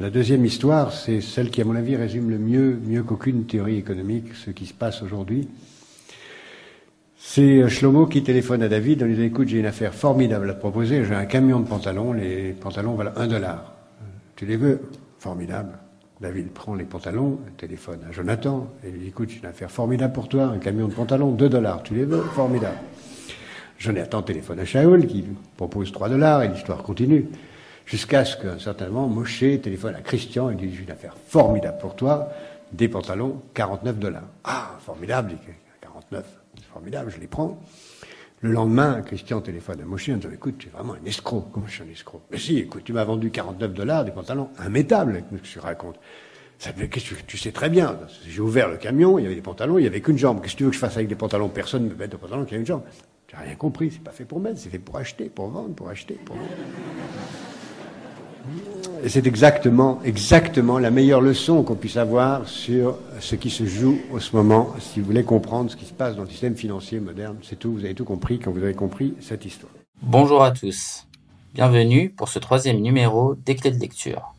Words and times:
La 0.00 0.08
deuxième 0.08 0.46
histoire, 0.46 0.94
c'est 0.94 1.20
celle 1.20 1.50
qui, 1.50 1.60
à 1.60 1.66
mon 1.66 1.76
avis, 1.76 1.94
résume 1.94 2.30
le 2.30 2.38
mieux, 2.38 2.80
mieux 2.86 3.02
qu'aucune 3.02 3.44
théorie 3.44 3.76
économique, 3.76 4.34
ce 4.34 4.50
qui 4.50 4.64
se 4.64 4.72
passe 4.72 5.02
aujourd'hui. 5.02 5.46
C'est 7.18 7.68
Shlomo 7.68 8.06
qui 8.06 8.22
téléphone 8.22 8.62
à 8.62 8.68
David 8.68 9.02
en 9.02 9.06
lui 9.06 9.14
disant 9.14 9.26
Écoute, 9.26 9.48
j'ai 9.48 9.58
une 9.58 9.66
affaire 9.66 9.92
formidable 9.92 10.48
à 10.48 10.54
te 10.54 10.58
proposer. 10.58 11.04
J'ai 11.04 11.14
un 11.14 11.26
camion 11.26 11.60
de 11.60 11.66
pantalons. 11.66 12.14
Les 12.14 12.52
pantalons 12.52 12.94
valent 12.94 13.12
un 13.14 13.26
dollar. 13.26 13.74
Tu 14.36 14.46
les 14.46 14.56
veux? 14.56 14.80
Formidable. 15.18 15.78
David 16.18 16.48
prend 16.48 16.74
les 16.74 16.84
pantalons, 16.84 17.38
téléphone 17.58 18.00
à 18.08 18.10
Jonathan 18.10 18.72
et 18.82 18.90
lui 18.90 19.00
dit 19.00 19.08
Écoute, 19.08 19.28
j'ai 19.28 19.40
une 19.40 19.46
affaire 19.50 19.70
formidable 19.70 20.14
pour 20.14 20.30
toi. 20.30 20.44
Un 20.44 20.58
camion 20.60 20.88
de 20.88 20.94
pantalons, 20.94 21.32
deux 21.32 21.50
dollars. 21.50 21.82
Tu 21.82 21.92
les 21.92 22.06
veux? 22.06 22.22
Formidable. 22.22 22.78
Jonathan 23.78 24.22
téléphone 24.22 24.60
à 24.60 24.64
Shaoul 24.64 25.06
qui 25.06 25.26
propose 25.58 25.92
trois 25.92 26.08
dollars 26.08 26.42
et 26.42 26.48
l'histoire 26.48 26.82
continue. 26.82 27.26
Jusqu'à 27.90 28.24
ce 28.24 28.36
qu'un 28.36 28.56
certain 28.56 28.86
moment, 28.86 29.08
Moshe 29.08 29.40
téléphone 29.40 29.96
à 29.96 30.00
Christian 30.00 30.48
et 30.48 30.54
lui 30.54 30.68
dit 30.68 30.76
J'ai 30.76 30.84
une 30.84 30.92
affaire 30.92 31.16
formidable 31.26 31.78
pour 31.78 31.96
toi. 31.96 32.30
Des 32.72 32.86
pantalons, 32.86 33.42
49 33.54 33.98
dollars. 33.98 34.28
Ah, 34.44 34.78
formidable, 34.78 35.32
49 35.80 36.24
formidable, 36.72 37.10
je 37.10 37.18
les 37.18 37.26
prends. 37.26 37.60
Le 38.42 38.52
lendemain, 38.52 39.02
Christian 39.02 39.40
téléphone 39.40 39.80
à 39.80 39.84
Moshe 39.84 40.08
en 40.08 40.18
disant 40.18 40.32
Écoute, 40.32 40.58
tu 40.58 40.68
es 40.68 40.70
vraiment 40.70 40.94
un 40.94 41.04
escroc. 41.04 41.48
Comment 41.52 41.66
je 41.66 41.72
suis 41.72 41.82
un 41.82 41.90
escroc? 41.90 42.22
Mais 42.30 42.38
si, 42.38 42.58
écoute, 42.58 42.84
tu 42.84 42.92
m'as 42.92 43.02
vendu 43.02 43.32
49 43.32 43.74
dollars 43.74 44.04
des 44.04 44.12
pantalons 44.12 44.50
immétables, 44.64 45.24
ce 45.32 45.36
que 45.38 45.42
tu 45.42 45.58
racontes? 45.58 45.98
Tu 47.26 47.38
sais 47.38 47.50
très 47.50 47.70
bien 47.70 47.98
J'ai 48.24 48.40
ouvert 48.40 48.68
le 48.68 48.76
camion, 48.76 49.18
il 49.18 49.22
y 49.22 49.26
avait 49.26 49.34
des 49.34 49.40
pantalons, 49.40 49.78
il 49.78 49.82
n'y 49.82 49.88
avait 49.88 50.00
qu'une 50.00 50.18
jambe. 50.18 50.40
Qu'est-ce 50.40 50.52
que 50.52 50.58
tu 50.58 50.64
veux 50.64 50.70
que 50.70 50.76
je 50.76 50.80
fasse 50.80 50.94
avec 50.94 51.08
des 51.08 51.16
pantalons? 51.16 51.48
Personne 51.48 51.86
ne 51.86 51.88
me 51.88 51.96
met 51.96 52.06
de 52.06 52.16
pantalons 52.16 52.44
qui 52.44 52.54
a 52.54 52.58
une 52.58 52.66
jambe. 52.66 52.82
Tu 53.26 53.34
n'as 53.34 53.42
rien 53.42 53.56
compris, 53.56 53.90
c'est 53.90 54.04
pas 54.04 54.12
fait 54.12 54.24
pour 54.24 54.38
mettre, 54.38 54.60
c'est 54.60 54.70
fait 54.70 54.78
pour 54.78 54.96
acheter, 54.96 55.28
pour 55.28 55.48
vendre, 55.48 55.74
pour 55.74 55.88
acheter, 55.88 56.14
pour 56.14 56.36
vendre. 56.36 56.48
C'est 59.06 59.26
exactement, 59.26 59.98
exactement 60.04 60.78
la 60.78 60.90
meilleure 60.90 61.22
leçon 61.22 61.62
qu'on 61.62 61.74
puisse 61.74 61.96
avoir 61.96 62.46
sur 62.46 62.98
ce 63.18 63.34
qui 63.34 63.48
se 63.48 63.64
joue 63.64 63.98
en 64.14 64.20
ce 64.20 64.36
moment, 64.36 64.74
si 64.78 65.00
vous 65.00 65.06
voulez 65.06 65.24
comprendre 65.24 65.70
ce 65.70 65.76
qui 65.76 65.86
se 65.86 65.92
passe 65.92 66.16
dans 66.16 66.22
le 66.22 66.28
système 66.28 66.54
financier 66.54 67.00
moderne. 67.00 67.36
C'est 67.42 67.58
tout, 67.58 67.72
vous 67.72 67.84
avez 67.84 67.94
tout 67.94 68.04
compris 68.04 68.38
quand 68.38 68.50
vous 68.50 68.62
avez 68.62 68.74
compris 68.74 69.14
cette 69.20 69.44
histoire. 69.46 69.72
Bonjour 70.02 70.42
à 70.42 70.50
tous. 70.50 71.06
Bienvenue 71.54 72.10
pour 72.10 72.28
ce 72.28 72.38
troisième 72.38 72.80
numéro 72.80 73.34
des 73.34 73.56
clés 73.56 73.70
de 73.70 73.80
lecture. 73.80 74.34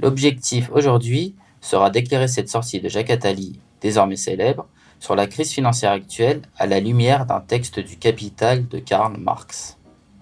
L'objectif 0.00 0.70
aujourd'hui 0.72 1.36
sera 1.60 1.90
d'éclairer 1.90 2.28
cette 2.28 2.48
sortie 2.48 2.80
de 2.80 2.88
Jacques 2.88 3.10
Attali, 3.10 3.60
désormais 3.80 4.16
célèbre, 4.16 4.66
sur 5.00 5.14
la 5.14 5.26
crise 5.26 5.52
financière 5.52 5.92
actuelle 5.92 6.42
à 6.58 6.66
la 6.66 6.80
lumière 6.80 7.26
d'un 7.26 7.40
texte 7.40 7.78
du 7.78 7.96
Capital 7.96 8.66
de 8.68 8.78
Karl 8.78 9.16
Marx. 9.18 9.77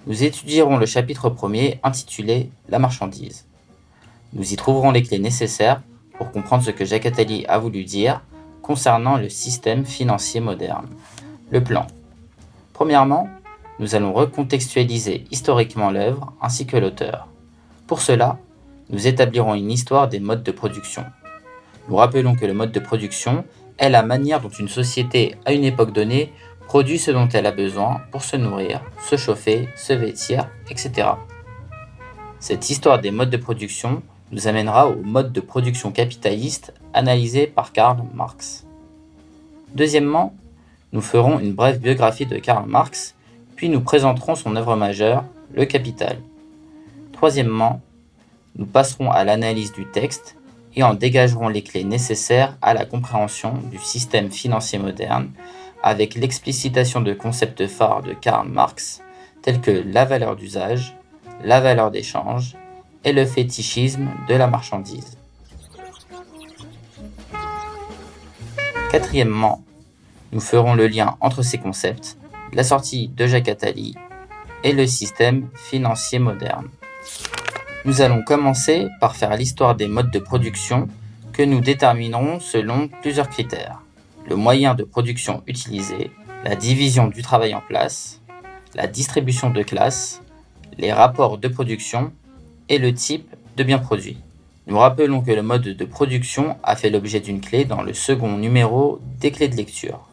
Nous 0.06 0.22
étudierons 0.22 0.76
le 0.76 0.86
chapitre 0.86 1.30
premier 1.30 1.80
intitulé 1.82 2.50
La 2.68 2.78
marchandise. 2.78 3.44
Nous 4.34 4.52
y 4.52 4.56
trouverons 4.56 4.92
les 4.92 5.02
clés 5.02 5.18
nécessaires 5.18 5.82
pour 6.16 6.30
comprendre 6.30 6.62
ce 6.62 6.70
que 6.70 6.84
Jacques 6.84 7.06
Attali 7.06 7.44
a 7.48 7.58
voulu 7.58 7.82
dire 7.82 8.20
concernant 8.62 9.16
le 9.16 9.28
système 9.28 9.84
financier 9.84 10.40
moderne. 10.40 10.86
Le 11.50 11.60
plan. 11.60 11.88
Premièrement, 12.72 13.28
nous 13.80 13.96
allons 13.96 14.12
recontextualiser 14.12 15.24
historiquement 15.32 15.90
l'œuvre 15.90 16.32
ainsi 16.40 16.66
que 16.66 16.76
l'auteur. 16.76 17.26
Pour 17.88 18.00
cela, 18.00 18.38
nous 18.90 19.08
établirons 19.08 19.56
une 19.56 19.72
histoire 19.72 20.08
des 20.08 20.20
modes 20.20 20.44
de 20.44 20.52
production. 20.52 21.04
Nous 21.88 21.96
rappelons 21.96 22.36
que 22.36 22.46
le 22.46 22.54
mode 22.54 22.70
de 22.70 22.78
production 22.78 23.44
est 23.78 23.90
la 23.90 24.04
manière 24.04 24.40
dont 24.40 24.50
une 24.50 24.68
société, 24.68 25.34
à 25.44 25.52
une 25.52 25.64
époque 25.64 25.92
donnée, 25.92 26.32
produit 26.66 26.98
ce 26.98 27.10
dont 27.10 27.28
elle 27.28 27.46
a 27.46 27.52
besoin 27.52 28.02
pour 28.10 28.22
se 28.22 28.36
nourrir, 28.36 28.82
se 29.00 29.16
chauffer, 29.16 29.68
se 29.76 29.92
vêtir, 29.92 30.48
etc. 30.70 31.10
Cette 32.40 32.68
histoire 32.70 33.00
des 33.00 33.10
modes 33.10 33.30
de 33.30 33.36
production 33.36 34.02
nous 34.32 34.48
amènera 34.48 34.88
au 34.88 35.02
mode 35.02 35.32
de 35.32 35.40
production 35.40 35.92
capitaliste 35.92 36.74
analysé 36.92 37.46
par 37.46 37.72
Karl 37.72 38.02
Marx. 38.14 38.66
Deuxièmement, 39.74 40.34
nous 40.92 41.00
ferons 41.00 41.38
une 41.38 41.52
brève 41.52 41.80
biographie 41.80 42.26
de 42.26 42.38
Karl 42.38 42.68
Marx, 42.68 43.14
puis 43.54 43.68
nous 43.68 43.80
présenterons 43.80 44.34
son 44.34 44.56
œuvre 44.56 44.76
majeure, 44.76 45.24
Le 45.54 45.64
Capital. 45.64 46.18
Troisièmement, 47.12 47.80
nous 48.56 48.66
passerons 48.66 49.10
à 49.10 49.24
l'analyse 49.24 49.72
du 49.72 49.86
texte 49.86 50.36
et 50.74 50.82
en 50.82 50.94
dégagerons 50.94 51.48
les 51.48 51.62
clés 51.62 51.84
nécessaires 51.84 52.56
à 52.60 52.74
la 52.74 52.84
compréhension 52.84 53.54
du 53.70 53.78
système 53.78 54.30
financier 54.30 54.78
moderne 54.78 55.30
avec 55.82 56.14
l'explicitation 56.14 57.00
de 57.00 57.12
concepts 57.12 57.66
phares 57.66 58.02
de 58.02 58.12
Karl 58.12 58.48
Marx 58.48 59.02
tels 59.42 59.60
que 59.60 59.70
la 59.70 60.04
valeur 60.04 60.36
d'usage, 60.36 60.96
la 61.44 61.60
valeur 61.60 61.90
d'échange 61.90 62.56
et 63.04 63.12
le 63.12 63.24
fétichisme 63.24 64.08
de 64.28 64.34
la 64.34 64.48
marchandise. 64.48 65.16
Quatrièmement, 68.90 69.62
nous 70.32 70.40
ferons 70.40 70.74
le 70.74 70.88
lien 70.88 71.16
entre 71.20 71.42
ces 71.42 71.58
concepts, 71.58 72.16
la 72.52 72.64
sortie 72.64 73.08
de 73.08 73.26
Jacques 73.26 73.48
Attali 73.48 73.94
et 74.64 74.72
le 74.72 74.86
système 74.86 75.48
financier 75.54 76.18
moderne. 76.18 76.68
Nous 77.84 78.00
allons 78.00 78.22
commencer 78.22 78.88
par 79.00 79.14
faire 79.14 79.36
l'histoire 79.36 79.76
des 79.76 79.86
modes 79.86 80.10
de 80.10 80.18
production 80.18 80.88
que 81.32 81.42
nous 81.42 81.60
déterminerons 81.60 82.40
selon 82.40 82.88
plusieurs 83.02 83.28
critères 83.28 83.80
le 84.26 84.36
moyen 84.36 84.74
de 84.74 84.82
production 84.82 85.42
utilisé, 85.46 86.10
la 86.44 86.56
division 86.56 87.06
du 87.06 87.22
travail 87.22 87.54
en 87.54 87.60
place, 87.60 88.20
la 88.74 88.86
distribution 88.86 89.50
de 89.50 89.62
classes, 89.62 90.20
les 90.78 90.92
rapports 90.92 91.38
de 91.38 91.48
production 91.48 92.12
et 92.68 92.78
le 92.78 92.92
type 92.92 93.34
de 93.56 93.62
biens 93.62 93.78
produits. 93.78 94.18
Nous 94.66 94.78
rappelons 94.78 95.20
que 95.20 95.30
le 95.30 95.42
mode 95.42 95.62
de 95.62 95.84
production 95.84 96.56
a 96.64 96.74
fait 96.74 96.90
l'objet 96.90 97.20
d'une 97.20 97.40
clé 97.40 97.64
dans 97.64 97.82
le 97.82 97.94
second 97.94 98.36
numéro 98.36 99.00
des 99.20 99.30
clés 99.30 99.48
de 99.48 99.56
lecture. 99.56 100.08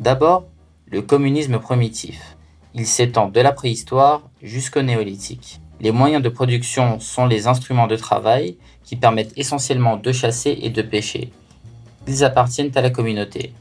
D'abord, 0.00 0.44
le 0.86 1.02
communisme 1.02 1.58
primitif. 1.58 2.36
Il 2.74 2.86
s'étend 2.86 3.28
de 3.28 3.40
la 3.40 3.52
préhistoire 3.52 4.22
jusqu'au 4.42 4.80
néolithique. 4.80 5.60
Les 5.80 5.90
moyens 5.90 6.22
de 6.22 6.30
production 6.30 7.00
sont 7.00 7.26
les 7.26 7.46
instruments 7.48 7.86
de 7.86 7.96
travail 7.96 8.56
qui 8.82 8.96
permettent 8.96 9.36
essentiellement 9.36 9.96
de 9.98 10.10
chasser 10.10 10.58
et 10.62 10.70
de 10.70 10.80
pêcher, 10.80 11.30
ils 12.08 12.24
appartiennent 12.24 12.72
à 12.74 12.80
la 12.80 12.90
communauté. 12.90 13.52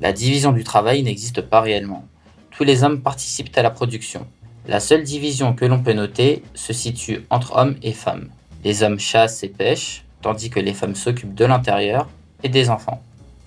La 0.00 0.12
division 0.12 0.52
du 0.52 0.64
travail 0.64 1.02
n'existe 1.02 1.42
pas 1.42 1.60
réellement. 1.60 2.04
Tous 2.50 2.64
les 2.64 2.82
hommes 2.82 3.02
participent 3.02 3.56
à 3.56 3.62
la 3.62 3.70
production. 3.70 4.26
La 4.66 4.80
seule 4.80 5.02
division 5.02 5.54
que 5.54 5.64
l'on 5.64 5.82
peut 5.82 5.92
noter 5.92 6.42
se 6.54 6.72
situe 6.72 7.24
entre 7.30 7.56
hommes 7.56 7.76
et 7.82 7.92
femmes. 7.92 8.28
Les 8.64 8.82
hommes 8.82 8.98
chassent 8.98 9.42
et 9.42 9.48
pêchent, 9.48 10.04
tandis 10.22 10.50
que 10.50 10.60
les 10.60 10.74
femmes 10.74 10.94
s'occupent 10.94 11.34
de 11.34 11.44
l'intérieur 11.44 12.08
et 12.42 12.48
des 12.48 12.70
enfants. 12.70 13.02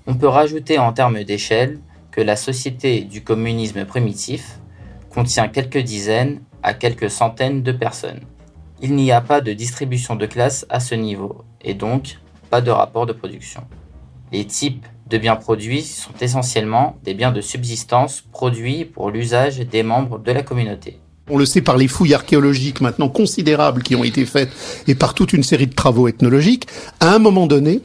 On 0.05 0.15
peut 0.15 0.27
rajouter 0.27 0.77
en 0.79 0.93
termes 0.93 1.23
d'échelle 1.23 1.79
que 2.11 2.21
la 2.21 2.35
société 2.35 3.01
du 3.01 3.23
communisme 3.23 3.85
primitif 3.85 4.59
contient 5.09 5.47
quelques 5.47 5.79
dizaines 5.79 6.41
à 6.61 6.73
quelques 6.73 7.09
centaines 7.09 7.63
de 7.63 7.71
personnes. 7.71 8.21
Il 8.81 8.95
n'y 8.95 9.11
a 9.11 9.21
pas 9.21 9.41
de 9.41 9.53
distribution 9.53 10.15
de 10.15 10.25
classe 10.25 10.65
à 10.69 10.79
ce 10.79 10.95
niveau, 10.95 11.43
et 11.61 11.73
donc 11.73 12.19
pas 12.49 12.61
de 12.61 12.71
rapport 12.71 13.05
de 13.05 13.13
production. 13.13 13.63
Les 14.33 14.45
types 14.45 14.87
de 15.11 15.19
biens 15.19 15.35
produits 15.35 15.83
sont 15.83 16.13
essentiellement 16.19 16.97
des 17.03 17.13
biens 17.13 17.31
de 17.31 17.39
subsistance 17.39 18.23
produits 18.31 18.83
pour 18.83 19.11
l'usage 19.11 19.59
des 19.59 19.83
membres 19.83 20.17
de 20.17 20.31
la 20.31 20.41
communauté. 20.41 20.97
On 21.29 21.37
le 21.37 21.45
sait 21.45 21.61
par 21.61 21.77
les 21.77 21.87
fouilles 21.87 22.15
archéologiques 22.15 22.81
maintenant 22.81 23.09
considérables 23.09 23.83
qui 23.83 23.95
ont 23.95 24.03
été 24.03 24.25
faites 24.25 24.49
et 24.87 24.95
par 24.95 25.13
toute 25.13 25.33
une 25.33 25.43
série 25.43 25.67
de 25.67 25.75
travaux 25.75 26.07
ethnologiques, 26.07 26.65
à 26.99 27.13
un 27.13 27.19
moment 27.19 27.45
donné, 27.45 27.81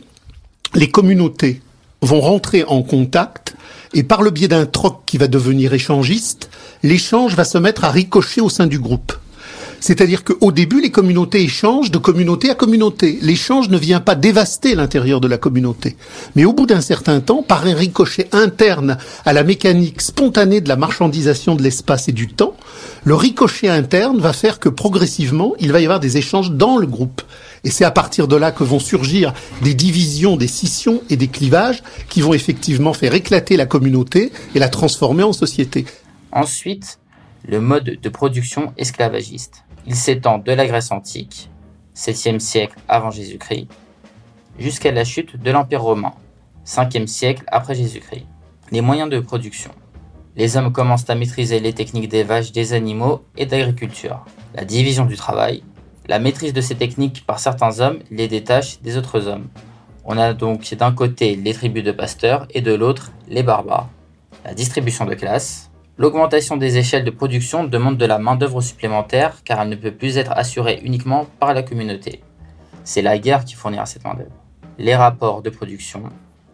les 0.74 0.88
communautés 0.88 1.60
vont 2.00 2.22
rentrer 2.22 2.64
en 2.64 2.82
contact 2.82 3.54
et 3.92 4.02
par 4.02 4.22
le 4.22 4.30
biais 4.30 4.48
d'un 4.48 4.64
troc 4.64 5.02
qui 5.04 5.18
va 5.18 5.28
devenir 5.28 5.74
échangiste, 5.74 6.48
l'échange 6.82 7.34
va 7.34 7.44
se 7.44 7.58
mettre 7.58 7.84
à 7.84 7.90
ricocher 7.90 8.40
au 8.40 8.48
sein 8.48 8.66
du 8.66 8.78
groupe. 8.78 9.12
C'est-à-dire 9.80 10.24
qu'au 10.24 10.52
début, 10.52 10.80
les 10.80 10.90
communautés 10.90 11.42
échangent 11.42 11.90
de 11.90 11.98
communauté 11.98 12.50
à 12.50 12.54
communauté. 12.54 13.18
L'échange 13.22 13.68
ne 13.68 13.78
vient 13.78 14.00
pas 14.00 14.14
dévaster 14.14 14.74
l'intérieur 14.74 15.20
de 15.20 15.28
la 15.28 15.38
communauté. 15.38 15.96
Mais 16.34 16.44
au 16.44 16.52
bout 16.52 16.66
d'un 16.66 16.80
certain 16.80 17.20
temps, 17.20 17.42
par 17.42 17.66
un 17.66 17.74
ricochet 17.74 18.28
interne 18.32 18.98
à 19.24 19.32
la 19.32 19.44
mécanique 19.44 20.00
spontanée 20.00 20.60
de 20.60 20.68
la 20.68 20.76
marchandisation 20.76 21.54
de 21.54 21.62
l'espace 21.62 22.08
et 22.08 22.12
du 22.12 22.28
temps, 22.28 22.56
le 23.04 23.14
ricochet 23.14 23.68
interne 23.68 24.18
va 24.18 24.32
faire 24.32 24.58
que 24.58 24.68
progressivement, 24.68 25.54
il 25.60 25.72
va 25.72 25.80
y 25.80 25.84
avoir 25.84 26.00
des 26.00 26.16
échanges 26.16 26.50
dans 26.50 26.76
le 26.76 26.86
groupe. 26.86 27.22
Et 27.64 27.70
c'est 27.70 27.84
à 27.84 27.90
partir 27.90 28.28
de 28.28 28.36
là 28.36 28.50
que 28.52 28.64
vont 28.64 28.80
surgir 28.80 29.32
des 29.62 29.74
divisions, 29.74 30.36
des 30.36 30.48
scissions 30.48 31.02
et 31.10 31.16
des 31.16 31.28
clivages 31.28 31.82
qui 32.08 32.20
vont 32.20 32.34
effectivement 32.34 32.92
faire 32.92 33.14
éclater 33.14 33.56
la 33.56 33.66
communauté 33.66 34.32
et 34.54 34.58
la 34.58 34.68
transformer 34.68 35.22
en 35.22 35.32
société. 35.32 35.84
Ensuite, 36.32 36.98
le 37.46 37.60
mode 37.60 37.98
de 38.00 38.08
production 38.08 38.72
esclavagiste. 38.76 39.64
Il 39.90 39.96
s'étend 39.96 40.36
de 40.36 40.52
la 40.52 40.66
Grèce 40.66 40.92
antique, 40.92 41.48
7e 41.96 42.40
siècle 42.40 42.76
avant 42.88 43.10
Jésus-Christ, 43.10 43.68
jusqu'à 44.58 44.92
la 44.92 45.02
chute 45.02 45.40
de 45.40 45.50
l'Empire 45.50 45.80
romain, 45.80 46.12
5e 46.66 47.06
siècle 47.06 47.44
après 47.46 47.74
Jésus-Christ. 47.74 48.26
Les 48.70 48.82
moyens 48.82 49.08
de 49.08 49.18
production. 49.18 49.70
Les 50.36 50.58
hommes 50.58 50.72
commencent 50.72 51.08
à 51.08 51.14
maîtriser 51.14 51.58
les 51.58 51.72
techniques 51.72 52.10
d'élevage 52.10 52.52
des 52.52 52.74
animaux 52.74 53.22
et 53.38 53.46
d'agriculture, 53.46 54.26
la 54.54 54.66
division 54.66 55.06
du 55.06 55.16
travail, 55.16 55.62
La 56.06 56.18
maîtrise 56.18 56.52
de 56.52 56.60
ces 56.60 56.74
techniques 56.74 57.24
par 57.26 57.38
certains 57.38 57.80
hommes 57.80 58.00
les 58.10 58.28
détache 58.28 58.82
des 58.82 58.98
autres 58.98 59.26
hommes. 59.26 59.48
On 60.04 60.18
a 60.18 60.34
donc 60.34 60.74
d'un 60.74 60.92
côté 60.92 61.34
les 61.34 61.54
tribus 61.54 61.84
de 61.84 61.92
pasteurs 61.92 62.46
et 62.50 62.60
de 62.60 62.74
l'autre 62.74 63.10
les 63.26 63.42
barbares. 63.42 63.88
La 64.44 64.52
distribution 64.52 65.06
de 65.06 65.14
classe. 65.14 65.70
L'augmentation 65.98 66.56
des 66.56 66.78
échelles 66.78 67.02
de 67.02 67.10
production 67.10 67.64
demande 67.64 67.96
de 67.96 68.06
la 68.06 68.20
main-d'œuvre 68.20 68.60
supplémentaire 68.60 69.42
car 69.44 69.60
elle 69.60 69.68
ne 69.68 69.74
peut 69.74 69.90
plus 69.90 70.16
être 70.16 70.30
assurée 70.30 70.80
uniquement 70.84 71.26
par 71.40 71.54
la 71.54 71.64
communauté. 71.64 72.22
C'est 72.84 73.02
la 73.02 73.18
guerre 73.18 73.44
qui 73.44 73.54
fournira 73.54 73.84
cette 73.84 74.04
main-d'œuvre. 74.04 74.30
Les 74.78 74.94
rapports 74.94 75.42
de 75.42 75.50
production. 75.50 76.04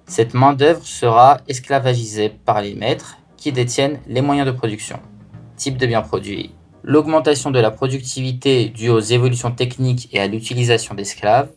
Cette 0.06 0.32
main-d'œuvre 0.32 0.86
sera 0.86 1.42
esclavagisée 1.46 2.30
par 2.30 2.62
les 2.62 2.74
maîtres 2.74 3.18
qui 3.36 3.52
détiennent 3.52 4.00
les 4.08 4.22
moyens 4.22 4.46
de 4.46 4.52
production. 4.52 4.98
Type 5.56 5.76
de 5.76 5.86
biens 5.86 6.00
produits. 6.00 6.54
L'augmentation 6.82 7.50
de 7.50 7.60
la 7.60 7.70
productivité 7.70 8.70
due 8.70 8.88
aux 8.88 9.00
évolutions 9.00 9.50
techniques 9.50 10.08
et 10.12 10.20
à 10.20 10.26
l'utilisation 10.26 10.94
d'esclaves 10.94 11.50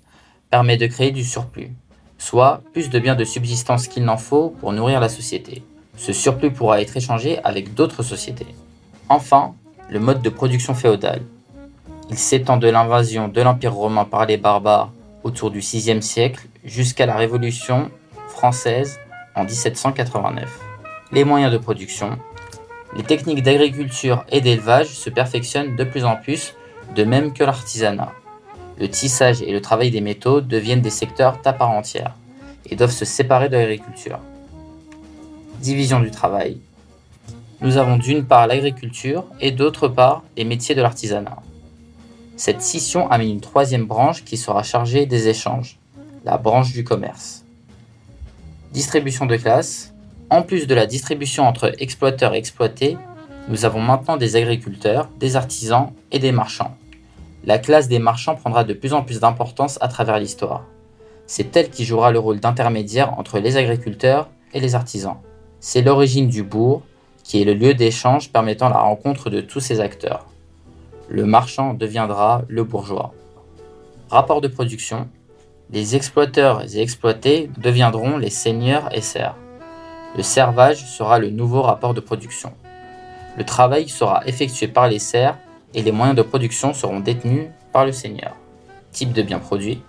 permet 0.50 0.76
de 0.76 0.88
créer 0.88 1.12
du 1.12 1.24
surplus 1.24 1.72
soit 2.18 2.64
plus 2.74 2.90
de 2.90 3.00
biens 3.00 3.16
de 3.16 3.24
subsistance 3.24 3.88
qu'il 3.88 4.04
n'en 4.04 4.18
faut 4.18 4.50
pour 4.50 4.74
nourrir 4.74 5.00
la 5.00 5.10
société. 5.10 5.64
Ce 5.98 6.14
surplus 6.14 6.52
pourra 6.52 6.82
être 6.82 6.96
échangé 6.96 7.40
avec 7.44 7.74
d'autres 7.74 8.04
sociétés. 8.04 8.48
Enfin, 9.10 9.54
le 9.90 10.00
mode 10.00 10.22
de 10.22 10.30
production 10.30 10.74
féodal. 10.74 11.22
Il 12.10 12.18
s'étend 12.18 12.56
de 12.56 12.70
l'invasion 12.70 13.28
de 13.28 13.42
l'Empire 13.42 13.74
romain 13.74 14.06
par 14.06 14.26
les 14.26 14.38
barbares 14.38 14.92
autour 15.24 15.52
du 15.52 15.60
VIe 15.60 16.02
siècle 16.02 16.48
jusqu'à 16.64 17.06
la 17.06 17.18
Révolution 17.18 17.92
française 18.30 18.98
en 19.36 19.44
1789. 19.44 20.60
Les 21.12 21.26
moyens 21.26 21.52
de 21.52 21.58
production. 21.58 22.18
Les 22.96 23.04
techniques 23.04 23.44
d'agriculture 23.44 24.24
et 24.30 24.40
d'élevage 24.40 24.88
se 24.88 25.10
perfectionnent 25.10 25.76
de 25.76 25.84
plus 25.84 26.06
en 26.06 26.16
plus, 26.16 26.54
de 26.96 27.04
même 27.04 27.34
que 27.34 27.44
l'artisanat 27.44 28.14
le 28.80 28.90
tissage 28.90 29.42
et 29.42 29.52
le 29.52 29.62
travail 29.62 29.92
des 29.92 30.02
métaux 30.02 30.42
deviennent 30.42 30.82
des 30.82 30.90
secteurs 30.90 31.40
à 31.44 31.54
part 31.54 31.72
entière 31.72 32.14
et 32.70 32.76
doivent 32.76 32.92
se 32.92 33.06
séparer 33.06 33.50
de 33.50 33.58
l'agriculture. 33.58 34.20
Division 35.60 36.00
du 36.00 36.12
travail. 36.12 36.60
Nous 37.62 37.78
avons 37.78 37.98
d'une 37.98 38.26
part 38.26 38.48
l'agriculture 38.48 39.26
et 39.40 39.52
d'autre 39.52 39.88
part 39.88 40.24
les 40.36 40.44
métiers 40.44 40.76
de 40.76 40.82
l'artisanat. 40.82 41.38
Cette 42.36 42.62
scission 42.62 43.10
amène 43.10 43.32
une 43.32 43.42
troisième 43.42 43.86
branche 43.86 44.24
qui 44.24 44.38
sera 44.38 44.64
chargée 44.64 45.06
des 45.06 45.28
échanges, 45.28 45.80
la 46.24 46.38
branche 46.38 46.74
du 46.74 46.84
commerce. 46.84 47.44
Distribution 48.72 49.26
de 49.26 49.38
classe. 49.38 49.94
En 50.30 50.42
plus 50.42 50.68
de 50.68 50.76
la 50.76 50.86
distribution 50.86 51.48
entre 51.48 51.74
exploiteurs 51.80 52.34
et 52.34 52.38
exploités, 52.38 52.98
nous 53.48 53.66
avons 53.66 53.82
maintenant 53.82 54.18
des 54.18 54.36
agriculteurs, 54.36 55.10
des 55.20 55.36
artisans 55.36 55.94
et 56.12 56.20
des 56.20 56.32
marchands 56.32 56.76
la 57.48 57.60
classe 57.60 57.88
des 57.88 57.98
marchands 57.98 58.36
prendra 58.36 58.66
de 58.66 58.74
plus 58.74 58.94
en 58.94 59.04
plus 59.04 59.22
d'importance 59.22 59.80
à 59.82 59.88
travers 59.88 60.20
l'histoire. 60.20 60.66
C'est 61.28 61.56
elle 61.56 61.70
qui 61.70 61.86
jouera 61.86 62.12
le 62.12 62.20
rôle 62.20 62.42
d'intermédiaire 62.42 63.18
entre 63.18 63.40
les 63.40 63.56
agriculteurs 63.56 64.30
et 64.54 64.60
les 64.60 64.76
artisans. 64.76 65.16
C'est 65.60 65.82
l'origine 65.82 66.28
du 66.28 66.44
bourg, 66.44 66.84
qui 67.24 67.42
est 67.42 67.46
le 67.46 67.54
lieu 67.54 67.74
d'échange 67.74 68.32
permettant 68.32 68.70
la 68.70 68.80
rencontre 68.80 69.30
de 69.30 69.42
tous 69.42 69.60
ces 69.60 69.80
acteurs. 69.80 70.26
Le 71.10 71.26
marchand 71.26 71.74
deviendra 71.74 72.44
le 72.48 72.64
bourgeois. 72.64 73.14
Rapport 74.10 74.40
de 74.40 74.48
production. 74.48 75.10
Les 75.72 75.96
exploiteurs 75.96 76.64
et 76.64 76.80
exploités 76.80 77.50
deviendront 77.58 78.18
les 78.18 78.30
seigneurs 78.30 78.96
et 78.96 79.02
serfs. 79.02 79.36
Le 80.16 80.24
servage 80.24 80.86
sera 80.86 81.20
le 81.20 81.30
nouveau 81.30 81.62
rapport 81.62 81.94
de 81.94 82.00
production. 82.00 82.54
Le 83.38 83.44
travail 83.44 83.90
sera 83.90 84.26
effectué 84.26 84.68
par 84.68 84.88
les 84.88 85.00
serfs 85.00 85.38
et 85.74 85.82
les 85.82 85.92
moyens 85.92 86.16
de 86.16 86.22
production 86.22 86.74
seront 86.74 87.00
détenus 87.00 87.48
par 87.74 87.86
le 87.86 87.92
seigneur. 87.92 88.36
Type 88.92 89.12
de 89.12 89.22
biens 89.22 89.40
produits. 89.40 89.82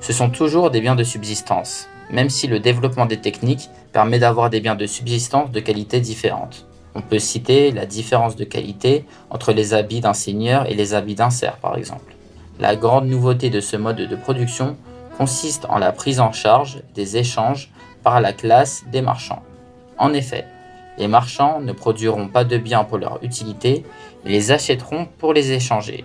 Ce 0.00 0.12
sont 0.12 0.30
toujours 0.30 0.70
des 0.70 0.80
biens 0.80 0.94
de 0.94 1.02
subsistance, 1.02 1.88
même 2.10 2.30
si 2.30 2.46
le 2.46 2.60
développement 2.60 3.06
des 3.06 3.20
techniques 3.20 3.70
permet 3.92 4.18
d'avoir 4.18 4.50
des 4.50 4.60
biens 4.60 4.74
de 4.74 4.86
subsistance 4.86 5.50
de 5.50 5.60
qualité 5.60 6.00
différentes. 6.00 6.66
On 6.94 7.00
peut 7.00 7.18
citer 7.18 7.72
la 7.72 7.86
différence 7.86 8.36
de 8.36 8.44
qualité 8.44 9.04
entre 9.30 9.52
les 9.52 9.74
habits 9.74 10.00
d'un 10.00 10.14
seigneur 10.14 10.70
et 10.70 10.74
les 10.74 10.94
habits 10.94 11.16
d'un 11.16 11.30
serf 11.30 11.56
par 11.56 11.76
exemple. 11.76 12.14
La 12.60 12.76
grande 12.76 13.08
nouveauté 13.08 13.50
de 13.50 13.60
ce 13.60 13.76
mode 13.76 13.96
de 13.96 14.16
production 14.16 14.76
consiste 15.18 15.66
en 15.68 15.78
la 15.78 15.92
prise 15.92 16.20
en 16.20 16.32
charge 16.32 16.82
des 16.94 17.16
échanges 17.16 17.70
par 18.02 18.20
la 18.20 18.32
classe 18.32 18.84
des 18.92 19.02
marchands. 19.02 19.42
En 19.98 20.12
effet, 20.12 20.44
les 20.98 21.08
marchands 21.08 21.60
ne 21.60 21.72
produiront 21.72 22.28
pas 22.28 22.44
de 22.44 22.56
biens 22.56 22.84
pour 22.84 22.98
leur 22.98 23.18
utilité, 23.22 23.84
mais 24.24 24.30
les 24.30 24.52
achèteront 24.52 25.06
pour 25.18 25.32
les 25.32 25.52
échanger. 25.52 26.04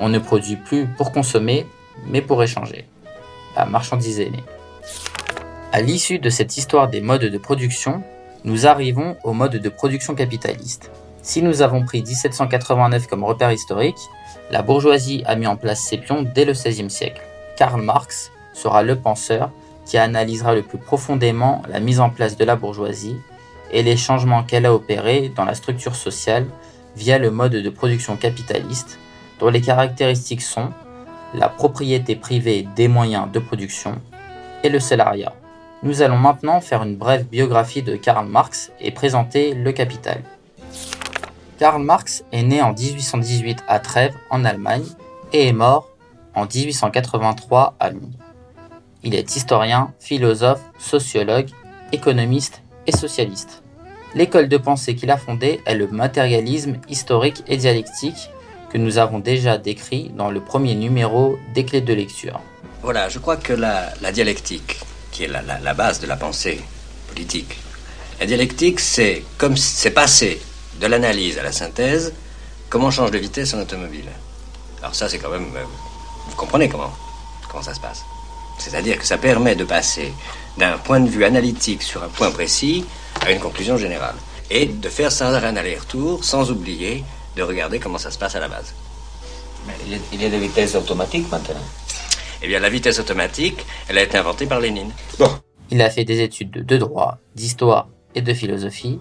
On 0.00 0.08
ne 0.08 0.20
produit 0.20 0.56
plus 0.56 0.86
pour 0.96 1.10
consommer, 1.10 1.66
mais 2.06 2.22
pour 2.22 2.40
échanger. 2.42 2.86
La 3.56 3.66
marchandise 3.66 4.20
est 4.20 4.30
née. 4.30 4.44
À 5.70 5.82
l'issue 5.82 6.18
de 6.18 6.30
cette 6.30 6.56
histoire 6.56 6.88
des 6.88 7.02
modes 7.02 7.26
de 7.26 7.36
production, 7.36 8.02
nous 8.42 8.66
arrivons 8.66 9.18
au 9.22 9.34
mode 9.34 9.56
de 9.56 9.68
production 9.68 10.14
capitaliste. 10.14 10.90
Si 11.20 11.42
nous 11.42 11.60
avons 11.60 11.84
pris 11.84 12.02
1789 12.02 13.06
comme 13.06 13.22
repère 13.22 13.52
historique, 13.52 13.98
la 14.50 14.62
bourgeoisie 14.62 15.22
a 15.26 15.36
mis 15.36 15.46
en 15.46 15.56
place 15.56 15.80
ses 15.80 15.98
pions 15.98 16.22
dès 16.22 16.46
le 16.46 16.54
XVIe 16.54 16.88
siècle. 16.88 17.20
Karl 17.58 17.82
Marx 17.82 18.32
sera 18.54 18.82
le 18.82 18.96
penseur 18.96 19.50
qui 19.84 19.98
analysera 19.98 20.54
le 20.54 20.62
plus 20.62 20.78
profondément 20.78 21.60
la 21.68 21.80
mise 21.80 22.00
en 22.00 22.08
place 22.08 22.38
de 22.38 22.46
la 22.46 22.56
bourgeoisie 22.56 23.16
et 23.70 23.82
les 23.82 23.98
changements 23.98 24.44
qu'elle 24.44 24.64
a 24.64 24.72
opérés 24.72 25.30
dans 25.36 25.44
la 25.44 25.54
structure 25.54 25.96
sociale 25.96 26.46
via 26.96 27.18
le 27.18 27.30
mode 27.30 27.52
de 27.52 27.70
production 27.70 28.16
capitaliste, 28.16 28.98
dont 29.38 29.50
les 29.50 29.60
caractéristiques 29.60 30.40
sont 30.40 30.70
la 31.34 31.50
propriété 31.50 32.16
privée 32.16 32.66
des 32.74 32.88
moyens 32.88 33.30
de 33.30 33.38
production 33.38 34.00
et 34.64 34.70
le 34.70 34.80
salariat. 34.80 35.34
Nous 35.82 36.02
allons 36.02 36.18
maintenant 36.18 36.60
faire 36.60 36.82
une 36.82 36.96
brève 36.96 37.26
biographie 37.26 37.82
de 37.82 37.96
Karl 37.96 38.26
Marx 38.26 38.72
et 38.80 38.90
présenter 38.90 39.54
le 39.54 39.72
capital. 39.72 40.22
Karl 41.58 41.82
Marx 41.82 42.24
est 42.32 42.42
né 42.42 42.62
en 42.62 42.72
1818 42.72 43.64
à 43.68 43.78
Trèves, 43.78 44.14
en 44.30 44.44
Allemagne, 44.44 44.86
et 45.32 45.48
est 45.48 45.52
mort 45.52 45.88
en 46.34 46.46
1883 46.46 47.74
à 47.78 47.90
Londres. 47.90 48.18
Il 49.02 49.14
est 49.14 49.36
historien, 49.36 49.92
philosophe, 49.98 50.62
sociologue, 50.78 51.48
économiste 51.92 52.62
socialiste. 52.96 53.62
L'école 54.14 54.48
de 54.48 54.56
pensée 54.56 54.94
qu'il 54.94 55.10
a 55.10 55.16
fondée 55.16 55.60
est 55.66 55.74
le 55.74 55.88
matérialisme 55.88 56.76
historique 56.88 57.42
et 57.46 57.56
dialectique 57.56 58.30
que 58.70 58.78
nous 58.78 58.98
avons 58.98 59.18
déjà 59.18 59.58
décrit 59.58 60.10
dans 60.16 60.30
le 60.30 60.40
premier 60.40 60.74
numéro 60.74 61.38
des 61.54 61.64
clés 61.64 61.80
de 61.80 61.92
lecture. 61.92 62.40
Voilà, 62.82 63.08
je 63.08 63.18
crois 63.18 63.36
que 63.36 63.52
la, 63.52 63.92
dialectique, 64.12 64.78
qui 65.18 65.24
est 65.24 65.62
la, 65.64 65.74
base 65.74 65.98
de 65.98 66.06
la 66.06 66.16
pensée 66.16 66.60
politique, 67.08 67.58
la 68.20 68.26
dialectique, 68.26 68.78
c'est 68.78 69.24
comme 69.36 69.56
c'est 69.56 69.90
passé 69.90 70.40
de 70.80 70.86
l'analyse 70.86 71.38
à 71.38 71.42
la 71.42 71.50
synthèse, 71.50 72.14
comment 72.70 72.86
on 72.86 72.90
change 72.92 73.10
de 73.10 73.18
vitesse 73.18 73.52
en 73.52 73.58
automobile. 73.58 74.04
Alors 74.80 74.94
ça, 74.94 75.08
c'est 75.08 75.18
quand 75.18 75.30
même... 75.30 75.50
Euh, 75.56 75.64
vous 76.28 76.36
comprenez 76.36 76.68
comment, 76.68 76.92
comment 77.50 77.64
ça 77.64 77.74
se 77.74 77.80
passe 77.80 78.04
C'est-à-dire 78.60 78.96
que 78.96 79.04
ça 79.04 79.18
permet 79.18 79.56
de 79.56 79.64
passer 79.64 80.12
d'un 80.56 80.78
point 80.78 81.00
de 81.00 81.08
vue 81.08 81.24
analytique 81.24 81.82
sur 81.82 82.04
un 82.04 82.08
point 82.08 82.30
précis 82.30 82.84
à 83.20 83.32
une 83.32 83.40
conclusion 83.40 83.76
générale. 83.76 84.14
Et 84.50 84.66
de 84.66 84.88
faire 84.88 85.10
sans 85.10 85.34
arrêt 85.34 85.48
un 85.48 85.56
aller-retour, 85.56 86.22
sans 86.22 86.48
oublier 86.52 87.04
de 87.34 87.42
regarder 87.42 87.80
comment 87.80 87.98
ça 87.98 88.12
se 88.12 88.18
passe 88.18 88.36
à 88.36 88.40
la 88.40 88.46
base. 88.46 88.72
Mais 89.66 89.74
il 90.12 90.22
y 90.22 90.26
a 90.26 90.28
des 90.28 90.38
vitesses 90.38 90.76
automatiques 90.76 91.28
maintenant. 91.28 91.64
Eh 92.42 92.46
bien, 92.46 92.60
la 92.60 92.68
vitesse 92.68 93.00
automatique, 93.00 93.66
elle 93.88 93.98
a 93.98 94.02
été 94.02 94.16
inventée 94.16 94.46
par 94.46 94.60
Lénine. 94.60 94.90
Bon. 95.18 95.28
Il 95.70 95.82
a 95.82 95.90
fait 95.90 96.04
des 96.04 96.20
études 96.20 96.50
de 96.50 96.76
droit, 96.76 97.18
d'histoire 97.34 97.88
et 98.14 98.22
de 98.22 98.32
philosophie, 98.32 99.00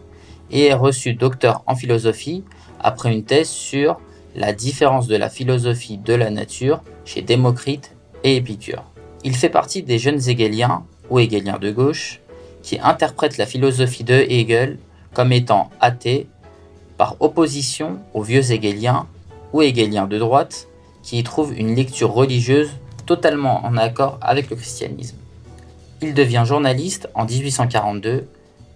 et 0.49 0.65
est 0.65 0.73
reçu 0.73 1.13
docteur 1.13 1.63
en 1.67 1.75
philosophie 1.75 2.43
après 2.79 3.13
une 3.13 3.23
thèse 3.23 3.49
sur 3.49 3.99
la 4.35 4.53
différence 4.53 5.07
de 5.07 5.15
la 5.15 5.29
philosophie 5.29 5.97
de 5.97 6.13
la 6.13 6.29
nature 6.29 6.81
chez 7.05 7.21
Démocrite 7.21 7.95
et 8.23 8.35
Épicure. 8.37 8.83
Il 9.23 9.35
fait 9.35 9.49
partie 9.49 9.83
des 9.83 9.99
jeunes 9.99 10.21
hegeliens 10.27 10.85
ou 11.09 11.19
hegelien 11.19 11.57
de 11.57 11.71
gauche, 11.71 12.21
qui 12.63 12.79
interprète 12.81 13.37
la 13.37 13.45
philosophie 13.45 14.03
de 14.03 14.13
Hegel 14.13 14.77
comme 15.13 15.31
étant 15.31 15.69
athée 15.79 16.27
par 16.97 17.15
opposition 17.19 17.99
aux 18.13 18.23
vieux 18.23 18.51
hegeliens 18.51 19.07
ou 19.53 19.61
hegeliens 19.61 20.07
de 20.07 20.17
droite 20.17 20.67
qui 21.01 21.19
y 21.19 21.23
trouvent 21.23 21.53
une 21.57 21.75
lecture 21.75 22.11
religieuse 22.11 22.71
totalement 23.07 23.65
en 23.65 23.75
accord 23.77 24.19
avec 24.21 24.51
le 24.51 24.55
christianisme. 24.55 25.17
Il 26.01 26.13
devient 26.13 26.43
journaliste 26.45 27.09
en 27.15 27.25
1842, 27.25 28.27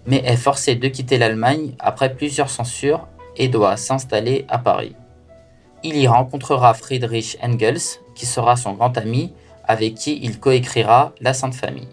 mais 0.06 0.22
est 0.24 0.36
forcé 0.36 0.74
de 0.74 0.88
quitter 0.88 1.18
l'Allemagne 1.18 1.74
après 1.78 2.12
plusieurs 2.14 2.50
censures 2.50 3.06
et 3.36 3.46
doit 3.46 3.76
s'installer 3.76 4.44
à 4.48 4.58
Paris. 4.58 4.96
Il 5.84 5.96
y 5.96 6.08
rencontrera 6.08 6.74
Friedrich 6.74 7.38
Engels, 7.42 8.00
qui 8.16 8.26
sera 8.26 8.56
son 8.56 8.72
grand 8.72 8.96
ami, 8.98 9.32
avec 9.64 9.94
qui 9.94 10.18
il 10.22 10.40
coécrira 10.40 11.12
La 11.20 11.34
Sainte 11.34 11.54
Famille. 11.54 11.88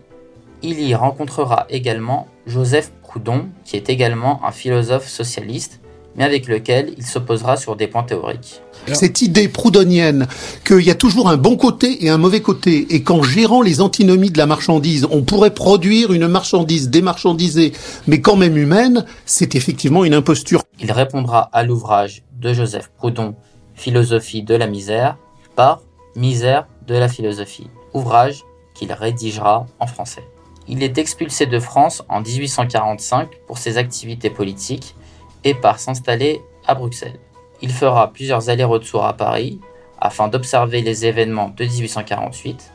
Il 0.62 0.82
y 0.82 0.96
rencontrera 0.96 1.66
également 1.70 2.28
Joseph 2.48 2.92
Proudhon, 3.04 3.50
qui 3.66 3.76
est 3.76 3.90
également 3.90 4.44
un 4.46 4.52
philosophe 4.52 5.08
socialiste, 5.08 5.79
mais 6.20 6.26
avec 6.26 6.48
lequel 6.48 6.94
il 6.98 7.06
s'opposera 7.06 7.56
sur 7.56 7.78
des 7.78 7.88
points 7.88 8.04
théoriques. 8.04 8.62
Cette 8.92 9.22
idée 9.22 9.48
proudhonienne 9.48 10.28
qu'il 10.66 10.82
y 10.82 10.92
a 10.92 10.96
toujours 10.96 11.30
un 11.30 11.38
bon 11.38 11.56
côté 11.56 12.06
et 12.06 12.10
un 12.10 12.18
mauvais 12.18 12.42
côté, 12.42 12.88
et 12.94 13.04
qu'en 13.04 13.24
gérant 13.24 13.62
les 13.62 13.80
antinomies 13.80 14.30
de 14.30 14.38
la 14.38 14.46
marchandise, 14.46 15.08
on 15.12 15.22
pourrait 15.22 15.54
produire 15.54 16.12
une 16.12 16.28
marchandise 16.28 16.90
démarchandisée, 16.90 17.72
mais 18.08 18.20
quand 18.20 18.36
même 18.36 18.58
humaine, 18.58 19.06
c'est 19.26 19.56
effectivement 19.56 20.04
une 20.04 20.14
imposture. 20.14 20.62
Il 20.82 20.92
répondra 20.92 21.50
à 21.54 21.64
l'ouvrage 21.64 22.24
de 22.38 22.54
Joseph 22.54 22.92
Proudhon, 22.98 23.36
Philosophie 23.74 24.44
de 24.44 24.56
la 24.56 24.68
misère, 24.68 25.18
par 25.56 25.82
Misère 26.16 26.68
de 26.86 26.96
la 26.96 27.08
philosophie, 27.08 27.70
ouvrage 27.94 28.44
qu'il 28.74 28.92
rédigera 28.92 29.68
en 29.80 29.88
français. 29.88 30.24
Il 30.68 30.84
est 30.84 30.98
expulsé 30.98 31.46
de 31.46 31.60
France 31.60 32.04
en 32.10 32.22
1845 32.22 33.30
pour 33.48 33.58
ses 33.58 33.78
activités 33.78 34.30
politiques 34.30 34.96
et 35.44 35.54
part 35.54 35.80
s'installer 35.80 36.42
à 36.66 36.76
Bruxelles. 36.76 37.20
Il 37.62 37.72
fera 37.72 38.12
plusieurs 38.12 38.50
allers-retours 38.50 39.06
à 39.06 39.14
Paris 39.14 39.60
afin 40.00 40.28
d'observer 40.28 40.82
les 40.82 41.06
événements 41.06 41.50
de 41.50 41.66
1848, 41.66 42.72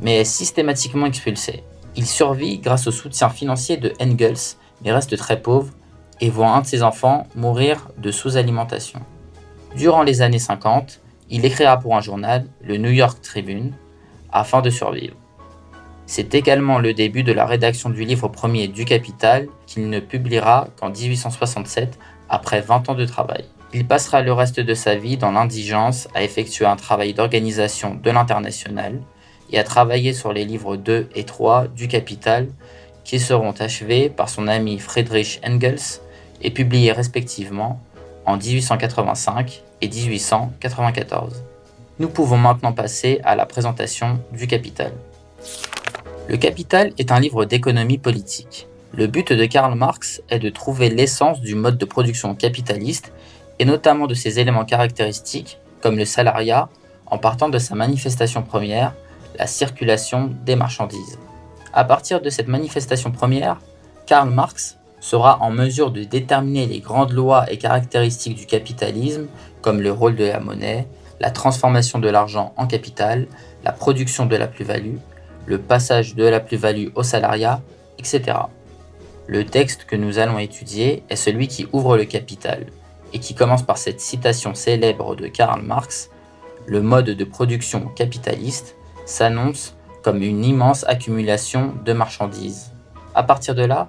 mais 0.00 0.20
est 0.20 0.24
systématiquement 0.24 1.06
expulsé. 1.06 1.62
Il 1.94 2.06
survit 2.06 2.58
grâce 2.58 2.86
au 2.86 2.90
soutien 2.90 3.30
financier 3.30 3.76
de 3.76 3.92
Engels, 4.00 4.56
mais 4.84 4.92
reste 4.92 5.16
très 5.16 5.40
pauvre 5.40 5.72
et 6.20 6.28
voit 6.28 6.48
un 6.48 6.62
de 6.62 6.66
ses 6.66 6.82
enfants 6.82 7.26
mourir 7.34 7.88
de 7.98 8.10
sous-alimentation. 8.10 9.00
Durant 9.76 10.02
les 10.02 10.22
années 10.22 10.38
50, 10.38 11.00
il 11.30 11.44
écrira 11.44 11.78
pour 11.78 11.96
un 11.96 12.00
journal, 12.00 12.46
le 12.62 12.76
New 12.76 12.90
York 12.90 13.20
Tribune, 13.20 13.74
afin 14.32 14.60
de 14.60 14.70
survivre. 14.70 15.16
C'est 16.06 16.36
également 16.36 16.78
le 16.78 16.94
début 16.94 17.24
de 17.24 17.32
la 17.32 17.46
rédaction 17.46 17.90
du 17.90 18.04
livre 18.04 18.28
premier 18.28 18.68
du 18.68 18.84
Capital 18.84 19.48
qu'il 19.66 19.90
ne 19.90 19.98
publiera 19.98 20.68
qu'en 20.78 20.90
1867 20.90 21.98
après 22.28 22.60
20 22.60 22.88
ans 22.88 22.94
de 22.94 23.04
travail. 23.04 23.44
Il 23.74 23.86
passera 23.86 24.22
le 24.22 24.32
reste 24.32 24.60
de 24.60 24.74
sa 24.74 24.94
vie 24.94 25.16
dans 25.16 25.32
l'indigence 25.32 26.06
à 26.14 26.22
effectuer 26.22 26.64
un 26.64 26.76
travail 26.76 27.12
d'organisation 27.12 27.94
de 27.94 28.10
l'international 28.10 29.00
et 29.50 29.58
à 29.58 29.64
travailler 29.64 30.12
sur 30.12 30.32
les 30.32 30.44
livres 30.44 30.76
2 30.76 31.08
et 31.14 31.24
3 31.24 31.66
du 31.68 31.88
Capital 31.88 32.46
qui 33.04 33.18
seront 33.18 33.52
achevés 33.52 34.08
par 34.08 34.28
son 34.28 34.46
ami 34.46 34.78
Friedrich 34.78 35.40
Engels 35.44 36.00
et 36.40 36.50
publiés 36.52 36.92
respectivement 36.92 37.80
en 38.26 38.36
1885 38.36 39.62
et 39.82 39.88
1894. 39.88 41.42
Nous 41.98 42.08
pouvons 42.08 42.38
maintenant 42.38 42.72
passer 42.72 43.20
à 43.24 43.34
la 43.34 43.46
présentation 43.46 44.20
du 44.32 44.46
Capital. 44.46 44.92
Le 46.28 46.36
Capital 46.36 46.92
est 46.98 47.12
un 47.12 47.20
livre 47.20 47.44
d'économie 47.44 47.98
politique. 47.98 48.66
Le 48.92 49.06
but 49.06 49.32
de 49.32 49.44
Karl 49.44 49.76
Marx 49.76 50.22
est 50.28 50.40
de 50.40 50.50
trouver 50.50 50.90
l'essence 50.90 51.40
du 51.40 51.54
mode 51.54 51.78
de 51.78 51.84
production 51.84 52.34
capitaliste 52.34 53.12
et 53.60 53.64
notamment 53.64 54.08
de 54.08 54.14
ses 54.14 54.40
éléments 54.40 54.64
caractéristiques 54.64 55.60
comme 55.80 55.96
le 55.96 56.04
salariat 56.04 56.68
en 57.06 57.18
partant 57.18 57.48
de 57.48 57.58
sa 57.58 57.76
manifestation 57.76 58.42
première, 58.42 58.92
la 59.38 59.46
circulation 59.46 60.34
des 60.44 60.56
marchandises. 60.56 61.20
À 61.72 61.84
partir 61.84 62.20
de 62.20 62.28
cette 62.28 62.48
manifestation 62.48 63.12
première, 63.12 63.60
Karl 64.06 64.28
Marx 64.28 64.78
sera 64.98 65.40
en 65.40 65.52
mesure 65.52 65.92
de 65.92 66.02
déterminer 66.02 66.66
les 66.66 66.80
grandes 66.80 67.12
lois 67.12 67.44
et 67.52 67.56
caractéristiques 67.56 68.36
du 68.36 68.46
capitalisme 68.46 69.28
comme 69.62 69.80
le 69.80 69.92
rôle 69.92 70.16
de 70.16 70.24
la 70.24 70.40
monnaie, 70.40 70.88
la 71.20 71.30
transformation 71.30 72.00
de 72.00 72.08
l'argent 72.08 72.52
en 72.56 72.66
capital, 72.66 73.28
la 73.62 73.70
production 73.70 74.26
de 74.26 74.34
la 74.34 74.48
plus-value, 74.48 74.96
le 75.46 75.58
passage 75.58 76.14
de 76.14 76.24
la 76.24 76.40
plus-value 76.40 76.88
au 76.94 77.02
salariat, 77.02 77.62
etc. 77.98 78.38
Le 79.26 79.44
texte 79.44 79.86
que 79.86 79.96
nous 79.96 80.18
allons 80.18 80.38
étudier 80.38 81.02
est 81.08 81.16
celui 81.16 81.48
qui 81.48 81.66
ouvre 81.72 81.96
le 81.96 82.04
capital 82.04 82.66
et 83.12 83.18
qui 83.18 83.34
commence 83.34 83.62
par 83.62 83.78
cette 83.78 84.00
citation 84.00 84.54
célèbre 84.54 85.16
de 85.16 85.28
Karl 85.28 85.62
Marx 85.62 86.10
Le 86.66 86.82
mode 86.82 87.06
de 87.06 87.24
production 87.24 87.86
capitaliste 87.94 88.76
s'annonce 89.04 89.76
comme 90.02 90.22
une 90.22 90.44
immense 90.44 90.84
accumulation 90.86 91.74
de 91.84 91.92
marchandises. 91.92 92.72
À 93.14 93.22
partir 93.22 93.54
de 93.54 93.64
là, 93.64 93.88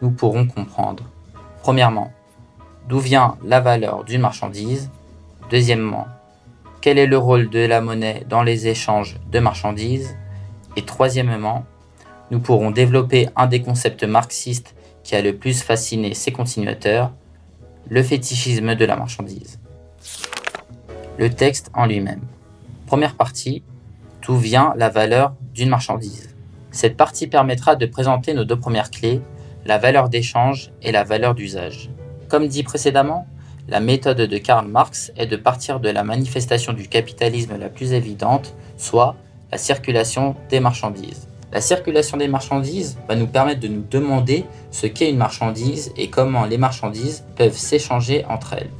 nous 0.00 0.10
pourrons 0.10 0.46
comprendre. 0.46 1.04
Premièrement, 1.62 2.12
d'où 2.88 2.98
vient 2.98 3.36
la 3.44 3.60
valeur 3.60 4.04
d'une 4.04 4.20
marchandise 4.20 4.90
Deuxièmement, 5.50 6.06
quel 6.80 6.98
est 6.98 7.06
le 7.06 7.18
rôle 7.18 7.50
de 7.50 7.60
la 7.60 7.80
monnaie 7.80 8.24
dans 8.28 8.42
les 8.42 8.66
échanges 8.66 9.20
de 9.30 9.38
marchandises 9.38 10.16
Et 10.76 10.82
troisièmement, 10.82 11.64
nous 12.30 12.40
pourrons 12.40 12.70
développer 12.70 13.28
un 13.36 13.46
des 13.46 13.60
concepts 13.60 14.04
marxistes 14.04 14.74
qui 15.02 15.14
a 15.14 15.22
le 15.22 15.36
plus 15.36 15.62
fasciné 15.62 16.14
ses 16.14 16.32
continuateurs, 16.32 17.12
le 17.88 18.02
fétichisme 18.02 18.74
de 18.74 18.84
la 18.84 18.96
marchandise. 18.96 19.58
Le 21.18 21.30
texte 21.30 21.70
en 21.74 21.86
lui-même. 21.86 22.22
Première 22.86 23.16
partie, 23.16 23.62
d'où 24.22 24.36
vient 24.36 24.72
la 24.76 24.88
valeur 24.88 25.34
d'une 25.52 25.68
marchandise. 25.68 26.34
Cette 26.70 26.96
partie 26.96 27.26
permettra 27.26 27.76
de 27.76 27.86
présenter 27.86 28.32
nos 28.32 28.44
deux 28.44 28.58
premières 28.58 28.90
clés, 28.90 29.20
la 29.66 29.78
valeur 29.78 30.08
d'échange 30.08 30.72
et 30.80 30.92
la 30.92 31.04
valeur 31.04 31.34
d'usage. 31.34 31.90
Comme 32.28 32.48
dit 32.48 32.62
précédemment, 32.62 33.26
la 33.68 33.80
méthode 33.80 34.20
de 34.22 34.38
Karl 34.38 34.66
Marx 34.66 35.12
est 35.16 35.26
de 35.26 35.36
partir 35.36 35.80
de 35.80 35.88
la 35.88 36.02
manifestation 36.02 36.72
du 36.72 36.88
capitalisme 36.88 37.56
la 37.58 37.68
plus 37.68 37.92
évidente, 37.92 38.54
soit 38.76 39.16
la 39.52 39.58
circulation 39.58 40.34
des 40.48 40.60
marchandises. 40.60 41.28
La 41.52 41.60
circulation 41.60 42.16
des 42.16 42.28
marchandises 42.28 42.96
va 43.06 43.14
nous 43.14 43.26
permettre 43.26 43.60
de 43.60 43.68
nous 43.68 43.84
demander 43.90 44.46
ce 44.70 44.86
qu'est 44.86 45.10
une 45.10 45.18
marchandise 45.18 45.92
et 45.98 46.08
comment 46.08 46.46
les 46.46 46.56
marchandises 46.56 47.24
peuvent 47.36 47.56
s'échanger 47.56 48.24
entre 48.24 48.54
elles. 48.54 48.70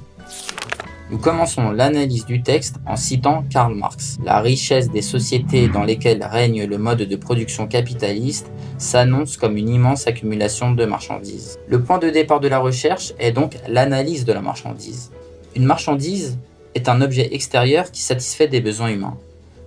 Nous 1.11 1.19
commençons 1.19 1.73
l'analyse 1.73 2.25
du 2.25 2.43
texte 2.43 2.77
en 2.87 2.97
citant 2.97 3.45
Karl 3.51 3.75
Marx. 3.75 4.17
La 4.25 4.41
richesse 4.41 4.91
des 4.91 5.03
sociétés 5.03 5.69
dans 5.69 5.85
lesquelles 5.85 6.25
règne 6.25 6.65
le 6.65 6.79
mode 6.79 7.03
de 7.03 7.17
production 7.17 7.67
capitaliste 7.67 8.51
s'annonce 8.79 9.37
comme 9.37 9.59
une 9.59 9.69
immense 9.69 10.07
accumulation 10.07 10.73
de 10.73 10.87
marchandises. 10.87 11.59
Le 11.69 11.83
point 11.83 11.99
de 11.99 12.09
départ 12.09 12.41
de 12.41 12.49
la 12.49 12.61
recherche 12.61 13.13
est 13.19 13.33
donc 13.33 13.59
l'analyse 13.69 14.25
de 14.25 14.33
la 14.33 14.41
marchandise. 14.41 15.13
Une 15.55 15.67
marchandise 15.67 16.39
est 16.75 16.89
un 16.89 17.03
objet 17.03 17.35
extérieur 17.35 17.91
qui 17.91 18.01
satisfait 18.01 18.49
des 18.49 18.63
besoins 18.63 18.89
humains, 18.89 19.19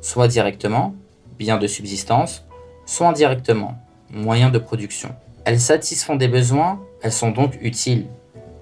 soit 0.05 0.27
directement, 0.27 0.93
bien 1.39 1.57
de 1.57 1.65
subsistance, 1.65 2.45
soit 2.85 3.07
indirectement, 3.07 3.73
moyen 4.11 4.51
de 4.51 4.59
production. 4.59 5.09
Elles 5.45 5.59
satisfont 5.59 6.15
des 6.15 6.27
besoins, 6.27 6.79
elles 7.01 7.11
sont 7.11 7.31
donc 7.31 7.57
utiles. 7.59 8.05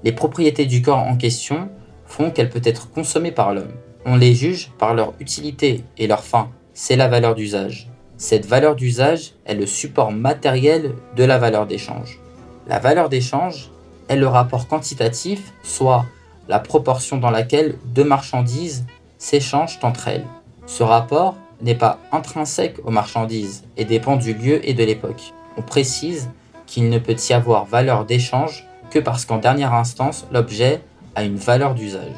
Les 0.06 0.14
propriétés 0.14 0.66
du 0.66 0.82
corps 0.82 1.04
en 1.04 1.18
question 1.18 1.68
font 2.06 2.32
qu'elle 2.32 2.50
peut 2.50 2.62
être 2.64 2.90
consommée 2.90 3.34
par 3.34 3.54
l'homme. 3.54 3.74
On 4.06 4.16
les 4.16 4.34
juge 4.34 4.72
par 4.80 4.94
leur 4.94 5.16
utilité 5.20 5.84
et 5.98 6.08
leur 6.08 6.24
fin. 6.24 6.50
C'est 6.74 6.96
la 6.96 7.10
valeur 7.10 7.36
d'usage. 7.36 7.90
Cette 8.16 8.46
valeur 8.46 8.78
d'usage 8.78 9.34
est 9.46 9.56
le 9.56 9.66
support 9.66 10.14
matériel 10.14 10.94
de 11.18 11.26
la 11.26 11.40
valeur 11.40 11.68
d'échange. 11.68 12.22
La 12.68 12.80
valeur 12.80 13.10
d'échange 13.10 13.70
est 14.08 14.16
le 14.16 14.28
rapport 14.28 14.70
quantitatif, 14.70 15.52
soit 15.62 16.06
la 16.48 16.60
proportion 16.60 17.18
dans 17.18 17.32
laquelle 17.32 17.76
deux 17.88 18.06
marchandises 18.06 18.86
s'échangent 19.18 19.80
entre 19.84 20.08
elles. 20.08 20.26
Ce 20.66 20.84
rapport 20.84 21.36
n'est 21.62 21.76
pas 21.76 22.00
intrinsèque 22.12 22.78
aux 22.84 22.92
marchandises 22.92 23.64
et 23.78 23.86
dépend 23.86 24.16
du 24.16 24.34
lieu 24.34 24.68
et 24.68 24.74
de 24.74 24.84
l'époque. 24.84 25.34
On 25.58 25.62
précise 25.62 26.30
qu'il 26.66 26.90
ne 26.90 27.00
peut 27.00 27.16
y 27.30 27.34
avoir 27.34 27.66
valeur 27.66 28.06
d'échange 28.06 28.68
que 28.90 29.00
parce 29.00 29.26
qu'en 29.26 29.38
dernière 29.38 29.74
instance, 29.74 30.26
l'objet 30.32 30.82
a 31.16 31.24
une 31.24 31.36
valeur 31.36 31.76
d'usage. 31.76 32.16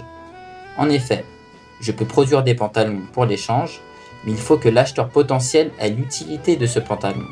En 0.77 0.89
effet, 0.89 1.25
je 1.81 1.91
peux 1.91 2.05
produire 2.05 2.43
des 2.43 2.55
pantalons 2.55 3.01
pour 3.13 3.25
l'échange, 3.25 3.81
mais 4.25 4.31
il 4.31 4.37
faut 4.37 4.57
que 4.57 4.69
l'acheteur 4.69 5.09
potentiel 5.09 5.71
ait 5.79 5.89
l'utilité 5.89 6.55
de 6.55 6.65
ce 6.65 6.79
pantalon. 6.79 7.25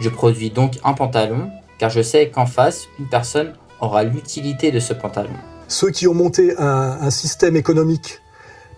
Je 0.00 0.08
produis 0.08 0.50
donc 0.50 0.78
un 0.84 0.92
pantalon 0.92 1.50
car 1.78 1.90
je 1.90 2.02
sais 2.02 2.30
qu'en 2.30 2.46
face, 2.46 2.88
une 2.98 3.08
personne 3.08 3.52
aura 3.80 4.04
l'utilité 4.04 4.70
de 4.70 4.80
ce 4.80 4.94
pantalon. 4.94 5.34
Ceux 5.68 5.90
qui 5.90 6.06
ont 6.06 6.14
monté 6.14 6.54
un, 6.58 7.10
système 7.10 7.56
économique 7.56 8.20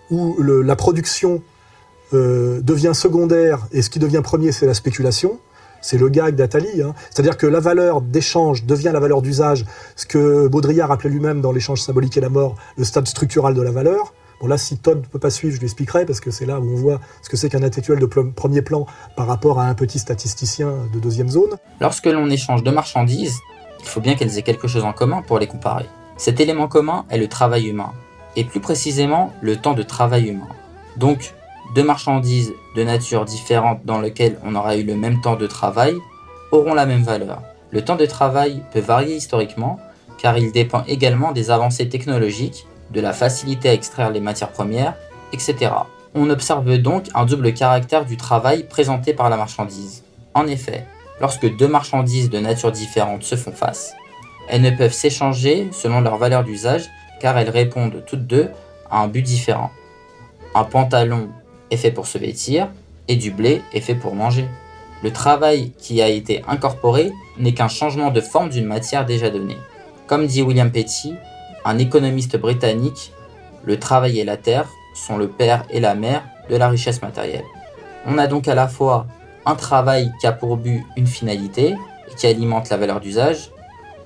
où 0.09 0.41
la 0.41 0.75
production 0.75 1.41
euh, 2.13 2.61
devient 2.61 2.93
secondaire 2.93 3.67
et 3.71 3.81
ce 3.81 3.89
qui 3.89 3.99
devient 3.99 4.21
premier, 4.23 4.51
c'est 4.51 4.65
la 4.65 4.73
spéculation, 4.73 5.39
c'est 5.81 5.97
le 5.97 6.09
gag 6.09 6.35
d'Atali. 6.35 6.81
Hein. 6.81 6.93
C'est-à-dire 7.09 7.37
que 7.37 7.47
la 7.47 7.59
valeur 7.59 8.01
d'échange 8.01 8.65
devient 8.65 8.91
la 8.93 8.99
valeur 8.99 9.21
d'usage, 9.21 9.65
ce 9.95 10.05
que 10.05 10.47
Baudrillard 10.47 10.91
appelait 10.91 11.09
lui-même 11.09 11.41
dans 11.41 11.51
l'échange 11.51 11.81
symbolique 11.81 12.17
et 12.17 12.21
la 12.21 12.29
mort 12.29 12.55
le 12.77 12.83
stade 12.83 13.07
structural 13.07 13.53
de 13.53 13.61
la 13.61 13.71
valeur. 13.71 14.13
Bon 14.39 14.47
là, 14.47 14.57
si 14.57 14.77
Todd 14.77 14.99
ne 14.99 15.05
peut 15.05 15.17
pas 15.19 15.31
suivre, 15.31 15.55
je 15.55 15.59
lui 15.59 15.65
expliquerai, 15.65 16.05
parce 16.05 16.19
que 16.19 16.29
c'est 16.29 16.45
là 16.45 16.59
où 16.59 16.63
on 16.63 16.75
voit 16.75 17.01
ce 17.23 17.29
que 17.29 17.35
c'est 17.37 17.49
qu'un 17.49 17.63
intellectuel 17.63 17.99
de 17.99 18.05
premier 18.05 18.61
plan 18.61 18.85
par 19.15 19.25
rapport 19.25 19.59
à 19.59 19.65
un 19.65 19.73
petit 19.73 19.97
statisticien 19.97 20.71
de 20.93 20.99
deuxième 20.99 21.29
zone. 21.29 21.57
Lorsque 21.81 22.05
l'on 22.05 22.29
échange 22.29 22.61
deux 22.61 22.71
marchandises, 22.71 23.39
il 23.79 23.87
faut 23.87 23.99
bien 23.99 24.15
qu'elles 24.15 24.37
aient 24.37 24.43
quelque 24.43 24.67
chose 24.67 24.83
en 24.83 24.93
commun 24.93 25.23
pour 25.23 25.39
les 25.39 25.47
comparer. 25.47 25.85
Cet 26.17 26.39
élément 26.39 26.67
commun 26.67 27.05
est 27.09 27.17
le 27.17 27.27
travail 27.27 27.67
humain, 27.67 27.93
et 28.35 28.43
plus 28.43 28.59
précisément 28.59 29.33
le 29.41 29.55
temps 29.55 29.73
de 29.73 29.83
travail 29.83 30.27
humain. 30.27 30.47
Donc, 30.97 31.33
deux 31.75 31.83
marchandises 31.83 32.53
de 32.75 32.83
nature 32.83 33.25
différente 33.25 33.81
dans 33.85 33.99
lesquelles 33.99 34.39
on 34.43 34.55
aura 34.55 34.75
eu 34.75 34.83
le 34.83 34.95
même 34.95 35.21
temps 35.21 35.35
de 35.35 35.47
travail 35.47 35.95
auront 36.51 36.73
la 36.73 36.85
même 36.85 37.03
valeur. 37.03 37.41
Le 37.71 37.83
temps 37.83 37.95
de 37.95 38.05
travail 38.05 38.63
peut 38.71 38.79
varier 38.79 39.15
historiquement, 39.15 39.79
car 40.17 40.37
il 40.37 40.51
dépend 40.51 40.83
également 40.87 41.31
des 41.31 41.51
avancées 41.51 41.89
technologiques, 41.89 42.65
de 42.91 43.01
la 43.01 43.13
facilité 43.13 43.69
à 43.69 43.73
extraire 43.73 44.11
les 44.11 44.21
matières 44.21 44.51
premières, 44.51 44.95
etc. 45.33 45.71
On 46.15 46.29
observe 46.29 46.77
donc 46.77 47.05
un 47.13 47.25
double 47.25 47.53
caractère 47.53 48.05
du 48.05 48.17
travail 48.17 48.63
présenté 48.63 49.13
par 49.13 49.29
la 49.29 49.37
marchandise. 49.37 50.03
En 50.33 50.47
effet, 50.47 50.85
lorsque 51.19 51.55
deux 51.57 51.67
marchandises 51.67 52.29
de 52.29 52.39
nature 52.39 52.71
différente 52.71 53.23
se 53.23 53.35
font 53.35 53.51
face, 53.51 53.93
elles 54.47 54.61
ne 54.61 54.71
peuvent 54.71 54.93
s'échanger 54.93 55.67
selon 55.73 55.99
leur 55.99 56.17
valeur 56.17 56.43
d'usage 56.43 56.89
car 57.19 57.37
elles 57.37 57.49
répondent 57.49 58.03
toutes 58.07 58.25
deux 58.25 58.49
à 58.89 59.01
un 59.01 59.07
but 59.07 59.21
différent. 59.21 59.71
Un 60.55 60.63
pantalon 60.63 61.29
est 61.71 61.77
fait 61.77 61.91
pour 61.91 62.07
se 62.07 62.17
vêtir 62.17 62.69
et 63.07 63.15
du 63.15 63.31
blé 63.31 63.61
est 63.73 63.81
fait 63.81 63.95
pour 63.95 64.15
manger. 64.15 64.47
Le 65.03 65.11
travail 65.11 65.71
qui 65.77 66.01
a 66.01 66.09
été 66.09 66.43
incorporé 66.47 67.11
n'est 67.37 67.53
qu'un 67.53 67.67
changement 67.67 68.09
de 68.09 68.21
forme 68.21 68.49
d'une 68.49 68.65
matière 68.65 69.05
déjà 69.05 69.29
donnée. 69.29 69.57
Comme 70.07 70.25
dit 70.25 70.41
William 70.41 70.71
Petty, 70.71 71.13
un 71.65 71.77
économiste 71.77 72.37
britannique, 72.37 73.11
le 73.63 73.77
travail 73.77 74.19
et 74.19 74.23
la 74.23 74.37
terre 74.37 74.67
sont 74.95 75.17
le 75.17 75.27
père 75.27 75.65
et 75.69 75.79
la 75.79 75.95
mère 75.95 76.23
de 76.49 76.55
la 76.55 76.69
richesse 76.69 77.01
matérielle. 77.01 77.43
On 78.05 78.17
a 78.17 78.27
donc 78.27 78.47
à 78.47 78.55
la 78.55 78.67
fois 78.67 79.05
un 79.45 79.55
travail 79.55 80.11
qui 80.19 80.27
a 80.27 80.31
pour 80.31 80.57
but 80.57 80.83
une 80.95 81.07
finalité 81.07 81.75
et 82.09 82.15
qui 82.15 82.27
alimente 82.27 82.69
la 82.69 82.77
valeur 82.77 82.99
d'usage, 82.99 83.51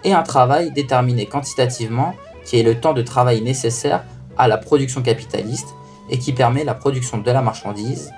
et 0.03 0.13
un 0.13 0.23
travail 0.23 0.71
déterminé 0.71 1.25
quantitativement 1.27 2.15
qui 2.43 2.59
est 2.59 2.63
le 2.63 2.79
temps 2.79 2.93
de 2.93 3.01
travail 3.01 3.41
nécessaire 3.41 4.03
à 4.37 4.47
la 4.47 4.57
production 4.57 5.01
capitaliste 5.01 5.67
et 6.09 6.17
qui 6.19 6.33
permet 6.33 6.63
la 6.63 6.73
production 6.73 7.17
de 7.17 7.31
la 7.31 7.41
marchandise, 7.41 8.11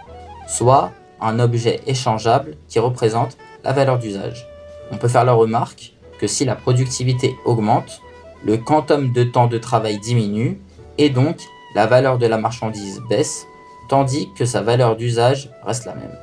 soit 0.48 0.92
un 1.22 1.40
objet 1.40 1.82
échangeable 1.88 2.58
qui 2.68 2.80
représente 2.80 3.38
la 3.64 3.72
valeur 3.72 4.00
d'usage. 4.00 4.48
On 4.92 4.98
peut 4.98 5.08
faire 5.08 5.26
la 5.26 5.34
remarque 5.34 5.94
que 6.20 6.28
si 6.28 6.46
la 6.46 6.56
productivité 6.56 7.36
augmente, 7.46 8.02
le 8.46 8.58
quantum 8.58 9.14
de 9.14 9.24
temps 9.24 9.48
de 9.48 9.58
travail 9.58 10.00
diminue 10.00 10.60
et 10.98 11.10
donc 11.10 11.38
la 11.76 11.88
valeur 11.88 12.18
de 12.18 12.28
la 12.28 12.38
marchandise 12.38 13.02
baisse, 13.10 13.48
tandis 13.90 14.30
que 14.38 14.46
sa 14.46 14.62
valeur 14.62 14.96
d'usage 14.96 15.50
reste 15.64 15.86
la 15.86 15.96
même. 15.96 16.16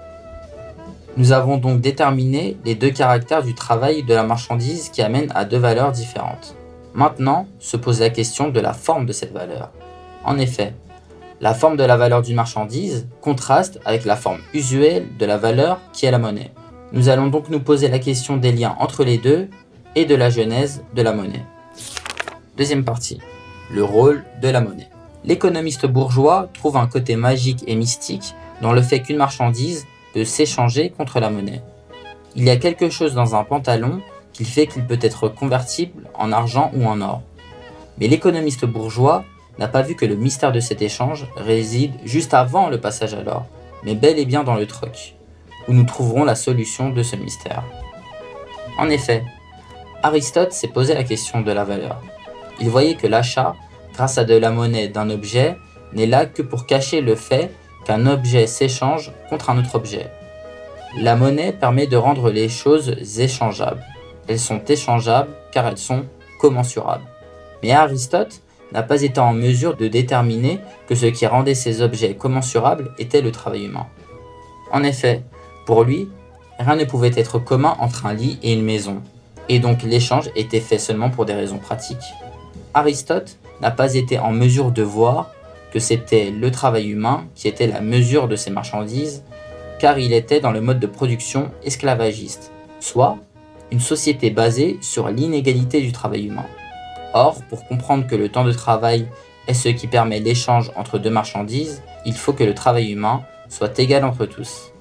Nous 1.17 1.33
avons 1.33 1.57
donc 1.57 1.81
déterminé 1.81 2.57
les 2.65 2.75
deux 2.75 2.91
caractères 2.91 3.43
du 3.43 3.55
travail 3.55 4.05
de 4.05 4.15
la 4.15 4.23
marchandise 4.23 4.91
qui 4.91 5.03
amènent 5.03 5.33
à 5.35 5.45
deux 5.45 5.59
valeurs 5.59 5.93
différentes. 5.93 6.55
Maintenant 6.95 7.47
se 7.59 7.77
pose 7.77 8.01
la 8.01 8.11
question 8.11 8.49
de 8.49 8.61
la 8.61 8.73
forme 8.73 9.07
de 9.07 9.13
cette 9.13 9.33
valeur. 9.33 9.71
En 10.25 10.39
effet, 10.39 10.75
la 11.41 11.55
forme 11.55 11.77
de 11.77 11.85
la 11.85 11.97
valeur 11.97 12.23
d'une 12.23 12.37
marchandise 12.37 13.09
contraste 13.21 13.81
avec 13.85 14.05
la 14.05 14.17
forme 14.17 14.41
usuelle 14.53 15.07
de 15.19 15.27
la 15.27 15.39
valeur 15.39 15.81
qui 15.93 16.07
est 16.07 16.11
la 16.11 16.19
monnaie. 16.19 16.53
Nous 16.93 17.09
allons 17.09 17.29
donc 17.29 17.49
nous 17.49 17.61
poser 17.61 17.89
la 17.89 17.99
question 17.99 18.37
des 18.37 18.53
liens 18.53 18.77
entre 18.79 19.05
les 19.05 19.17
deux 19.17 19.49
et 19.97 20.05
de 20.05 20.15
la 20.15 20.29
genèse 20.29 20.83
de 20.95 21.03
la 21.03 21.13
monnaie. 21.13 21.45
Deuxième 22.57 22.85
partie, 22.85 23.21
le 23.73 23.83
rôle 23.83 24.25
de 24.43 24.49
la 24.49 24.61
monnaie. 24.61 24.91
L'économiste 25.25 25.87
bourgeois 25.87 26.49
trouve 26.53 26.77
un 26.77 26.87
côté 26.87 27.17
magique 27.17 27.65
et 27.67 27.75
mystique 27.75 28.35
dans 28.61 28.73
le 28.73 28.83
fait 28.83 29.01
qu'une 29.01 29.17
marchandise 29.17 29.87
peut 30.13 30.25
s'échanger 30.25 30.91
contre 30.91 31.21
la 31.21 31.31
monnaie. 31.31 31.63
Il 32.37 32.45
y 32.45 32.51
a 32.51 32.57
quelque 32.57 32.91
chose 32.91 33.15
dans 33.15 33.35
un 33.35 33.45
pantalon 33.45 34.01
qui 34.33 34.45
fait 34.45 34.67
qu'il 34.67 34.85
peut 34.85 34.99
être 35.01 35.29
convertible 35.29 36.05
en 36.15 36.33
argent 36.33 36.71
ou 36.75 36.87
en 36.87 37.01
or. 37.01 37.23
Mais 37.99 38.09
l'économiste 38.09 38.65
bourgeois 38.67 39.25
n'a 39.61 39.69
pas 39.69 39.83
vu 39.83 39.95
que 39.95 40.07
le 40.07 40.17
mystère 40.17 40.53
de 40.53 40.59
cet 40.59 40.81
échange 40.81 41.27
réside 41.37 41.93
juste 42.05 42.33
avant 42.33 42.71
le 42.71 42.81
passage 42.81 43.13
à 43.13 43.23
l'or, 43.23 43.45
mais 43.85 43.95
bel 43.95 44.19
et 44.19 44.25
bien 44.25 44.43
dans 44.43 44.55
le 44.55 44.67
truc, 44.67 45.15
où 45.69 45.75
nous 45.75 45.85
trouverons 45.85 46.25
la 46.25 46.35
solution 46.35 46.89
de 46.89 47.03
ce 47.03 47.15
mystère. 47.15 47.63
En 48.79 48.89
effet, 48.89 49.23
Aristote 50.03 50.53
s'est 50.53 50.69
posé 50.69 50.95
la 50.95 51.05
question 51.05 51.43
de 51.43 51.53
la 51.53 51.65
valeur. 51.65 52.01
Il 52.59 52.71
voyait 52.71 52.95
que 52.95 53.07
l'achat, 53.07 53.55
grâce 53.93 54.17
à 54.17 54.25
de 54.25 54.35
la 54.35 54.51
monnaie 54.51 54.89
d'un 54.89 55.11
objet, 55.11 55.59
n'est 55.93 56.07
là 56.07 56.25
que 56.25 56.41
pour 56.41 56.65
cacher 56.65 57.03
le 57.03 57.15
fait 57.15 57.51
qu'un 57.85 58.07
objet 58.07 58.47
s'échange 58.47 59.13
contre 59.29 59.51
un 59.51 59.59
autre 59.59 59.75
objet. 59.75 60.11
La 60.97 61.17
monnaie 61.17 61.53
permet 61.53 61.87
de 61.87 61.99
rendre 61.99 62.31
les 62.31 62.49
choses 62.49 62.97
échangeables. 63.19 63.85
Elles 64.27 64.39
sont 64.39 64.65
échangeables 64.65 65.33
car 65.53 65.67
elles 65.67 65.79
sont 65.79 66.07
commensurables. 66.41 67.05
Mais 67.63 67.73
Aristote 67.73 68.41
n'a 68.73 68.83
pas 68.83 69.03
été 69.03 69.21
en 69.21 69.33
mesure 69.33 69.77
de 69.77 69.89
déterminer 69.89 70.61
que 70.89 70.95
ce 70.95 71.07
qui 71.07 71.27
rendait 71.27 71.55
ces 71.55 71.83
objets 71.83 72.15
commensurables 72.15 72.93
était 72.99 73.21
le 73.21 73.33
travail 73.33 73.65
humain. 73.65 73.87
En 74.73 74.83
effet, 74.83 75.23
pour 75.67 75.85
lui, 75.85 76.09
rien 76.59 76.77
ne 76.77 76.85
pouvait 76.85 77.13
être 77.17 77.39
commun 77.39 77.77
entre 77.81 78.07
un 78.07 78.15
lit 78.15 78.39
et 78.43 78.53
une 78.53 78.65
maison, 78.65 79.03
et 79.49 79.59
donc 79.59 79.83
l'échange 79.83 80.31
était 80.37 80.61
fait 80.61 80.79
seulement 80.79 81.11
pour 81.11 81.25
des 81.25 81.35
raisons 81.35 81.59
pratiques. 81.59 82.15
Aristote 82.75 83.39
n'a 83.61 83.71
pas 83.71 83.95
été 83.95 84.19
en 84.19 84.33
mesure 84.33 84.71
de 84.71 84.83
voir 84.83 85.31
que 85.73 85.79
c'était 85.79 86.31
le 86.31 86.51
travail 86.51 86.89
humain 86.89 87.25
qui 87.35 87.49
était 87.49 87.67
la 87.67 87.81
mesure 87.81 88.29
de 88.29 88.37
ces 88.37 88.51
marchandises, 88.51 89.25
car 89.79 89.99
il 89.99 90.13
était 90.13 90.41
dans 90.41 90.53
le 90.53 90.61
mode 90.61 90.79
de 90.79 90.87
production 90.87 91.51
esclavagiste, 91.65 92.53
soit 92.81 93.19
une 93.73 93.81
société 93.81 94.31
basée 94.31 94.79
sur 94.81 95.09
l'inégalité 95.09 95.81
du 95.81 95.93
travail 95.93 96.27
humain. 96.27 96.47
Or, 97.13 97.43
pour 97.49 97.67
comprendre 97.67 98.07
que 98.07 98.15
le 98.15 98.29
temps 98.29 98.45
de 98.45 98.53
travail 98.53 99.07
est 99.49 99.55
ce 99.55 99.69
qui 99.69 99.87
permet 99.87 100.21
l'échange 100.21 100.71
entre 100.77 100.99
deux 100.99 101.11
marchandises, 101.11 101.83
il 102.07 102.15
faut 102.15 102.33
que 102.33 102.45
le 102.45 102.55
travail 102.55 102.93
humain 102.93 103.23
soit 103.49 103.79
égal 103.79 104.05
entre 104.05 104.27
tous. 104.27 104.73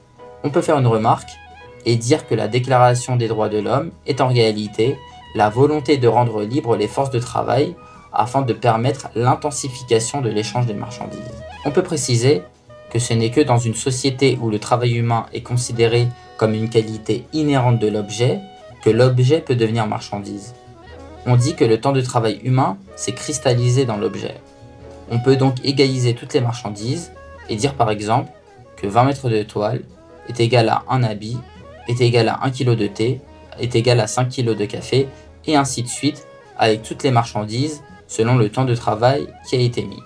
On 0.43 0.49
peut 0.49 0.61
faire 0.61 0.77
une 0.77 0.87
remarque 0.87 1.29
et 1.85 1.95
dire 1.95 2.27
que 2.27 2.35
la 2.35 2.47
Déclaration 2.47 3.15
des 3.15 3.27
droits 3.27 3.49
de 3.49 3.59
l'homme 3.59 3.91
est 4.05 4.21
en 4.21 4.27
réalité 4.27 4.97
la 5.35 5.49
volonté 5.49 5.97
de 5.97 6.07
rendre 6.07 6.43
libres 6.43 6.75
les 6.75 6.87
forces 6.87 7.11
de 7.11 7.19
travail 7.19 7.75
afin 8.13 8.41
de 8.41 8.53
permettre 8.53 9.09
l'intensification 9.15 10.21
de 10.21 10.29
l'échange 10.29 10.65
des 10.65 10.73
marchandises. 10.73 11.19
On 11.65 11.71
peut 11.71 11.83
préciser 11.83 12.41
que 12.91 12.99
ce 12.99 13.13
n'est 13.13 13.31
que 13.31 13.41
dans 13.41 13.59
une 13.59 13.75
société 13.75 14.37
où 14.41 14.49
le 14.49 14.59
travail 14.59 14.95
humain 14.95 15.25
est 15.33 15.43
considéré 15.43 16.07
comme 16.37 16.53
une 16.53 16.69
qualité 16.69 17.25
inhérente 17.33 17.79
de 17.79 17.87
l'objet 17.87 18.39
que 18.83 18.89
l'objet 18.89 19.41
peut 19.41 19.55
devenir 19.55 19.87
marchandise. 19.87 20.53
On 21.25 21.35
dit 21.35 21.55
que 21.55 21.65
le 21.65 21.79
temps 21.79 21.91
de 21.91 22.01
travail 22.01 22.39
humain 22.43 22.77
s'est 22.95 23.13
cristallisé 23.13 23.85
dans 23.85 23.97
l'objet. 23.97 24.35
On 25.11 25.19
peut 25.19 25.35
donc 25.35 25.55
égaliser 25.63 26.13
toutes 26.13 26.33
les 26.33 26.41
marchandises 26.41 27.11
et 27.49 27.55
dire 27.55 27.73
par 27.73 27.89
exemple 27.89 28.31
que 28.77 28.87
20 28.87 29.03
mètres 29.03 29.29
de 29.29 29.43
toile 29.43 29.81
est 30.27 30.39
égal 30.39 30.69
à 30.69 30.83
un 30.89 31.03
habit, 31.03 31.37
est 31.87 31.99
égal 32.01 32.29
à 32.29 32.39
1 32.43 32.51
kg 32.51 32.75
de 32.75 32.87
thé, 32.87 33.19
est 33.59 33.75
égal 33.75 33.99
à 33.99 34.07
5 34.07 34.29
kg 34.29 34.55
de 34.55 34.65
café, 34.65 35.07
et 35.45 35.55
ainsi 35.55 35.83
de 35.83 35.87
suite 35.87 36.25
avec 36.57 36.83
toutes 36.83 37.03
les 37.03 37.11
marchandises 37.11 37.81
selon 38.07 38.35
le 38.37 38.49
temps 38.49 38.65
de 38.65 38.75
travail 38.75 39.27
qui 39.47 39.55
a 39.55 39.59
été 39.59 39.83
mis. 39.83 39.99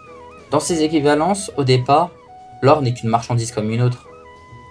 Dans 0.51 0.59
ces 0.59 0.83
équivalences, 0.83 1.51
au 1.57 1.63
départ, 1.63 2.11
l'or 2.61 2.81
n'est 2.81 2.93
qu'une 2.93 3.09
marchandise 3.09 3.51
comme 3.51 3.71
une 3.71 3.81
autre. 3.81 4.07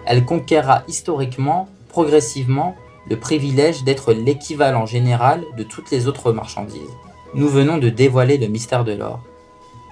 Elle 0.06 0.24
conquérera 0.24 0.82
historiquement, 0.88 1.68
progressivement, 1.88 2.74
le 3.08 3.16
privilège 3.16 3.84
d'être 3.84 4.12
l'équivalent 4.12 4.86
général 4.86 5.42
de 5.56 5.62
toutes 5.62 5.90
les 5.90 6.08
autres 6.08 6.32
marchandises. 6.32 6.80
Nous 7.34 7.48
venons 7.48 7.78
de 7.78 7.88
dévoiler 7.88 8.38
le 8.38 8.46
mystère 8.46 8.84
de 8.84 8.92
l'or. 8.92 9.22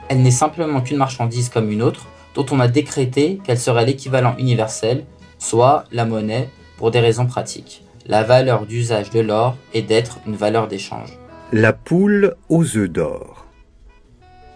Elle 0.09 0.23
n'est 0.23 0.31
simplement 0.31 0.81
qu'une 0.81 0.96
marchandise 0.96 1.49
comme 1.49 1.70
une 1.70 1.83
autre, 1.83 2.07
dont 2.35 2.46
on 2.51 2.61
a 2.61 2.68
décrété 2.68 3.40
qu'elle 3.44 3.59
serait 3.59 3.87
l'équivalent 3.87 4.35
universel, 4.38 5.05
soit 5.38 5.85
la 5.92 6.05
monnaie, 6.05 6.49
pour 6.77 6.90
des 6.90 7.01
raisons 7.01 7.27
pratiques. 7.27 7.83
La 8.07 8.23
valeur 8.23 8.66
d'usage 8.66 9.11
de 9.11 9.20
l'or 9.20 9.57
est 9.75 9.83
d'être 9.83 10.18
une 10.27 10.37
valeur 10.37 10.68
d'échange. 10.68 11.18
La 11.53 11.73
poule 11.73 12.37
aux 12.49 12.77
œufs 12.77 12.88
d'or. 12.88 13.46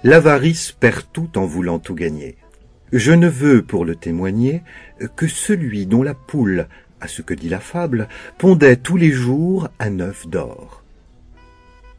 L'avarice 0.03 0.73
perd 0.73 1.05
tout 1.13 1.39
en 1.39 1.47
voulant 1.47 1.79
tout 1.79 1.95
gagner. 1.95 2.37
Je 2.93 3.13
ne 3.13 3.29
veux, 3.29 3.63
pour 3.63 3.85
le 3.85 3.97
témoigner, 3.97 4.63
que 5.17 5.27
celui 5.27 5.87
dont 5.87 6.03
la 6.03 6.15
poule 6.15 6.69
à 7.05 7.09
ce 7.09 7.23
que 7.23 7.35
dit 7.35 7.51
la 7.51 7.61
fable, 7.61 8.09
pondait 8.39 8.77
tous 8.77 8.97
les 8.97 9.11
jours 9.11 9.69
un 9.79 10.01
œuf 10.01 10.27
d'or. 10.27 10.83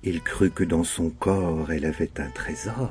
Il 0.04 0.22
crut 0.22 0.54
que 0.54 0.64
dans 0.64 0.84
son 0.84 1.10
corps 1.10 1.72
elle 1.72 1.86
avait 1.86 2.12
un 2.18 2.30
trésor. 2.30 2.90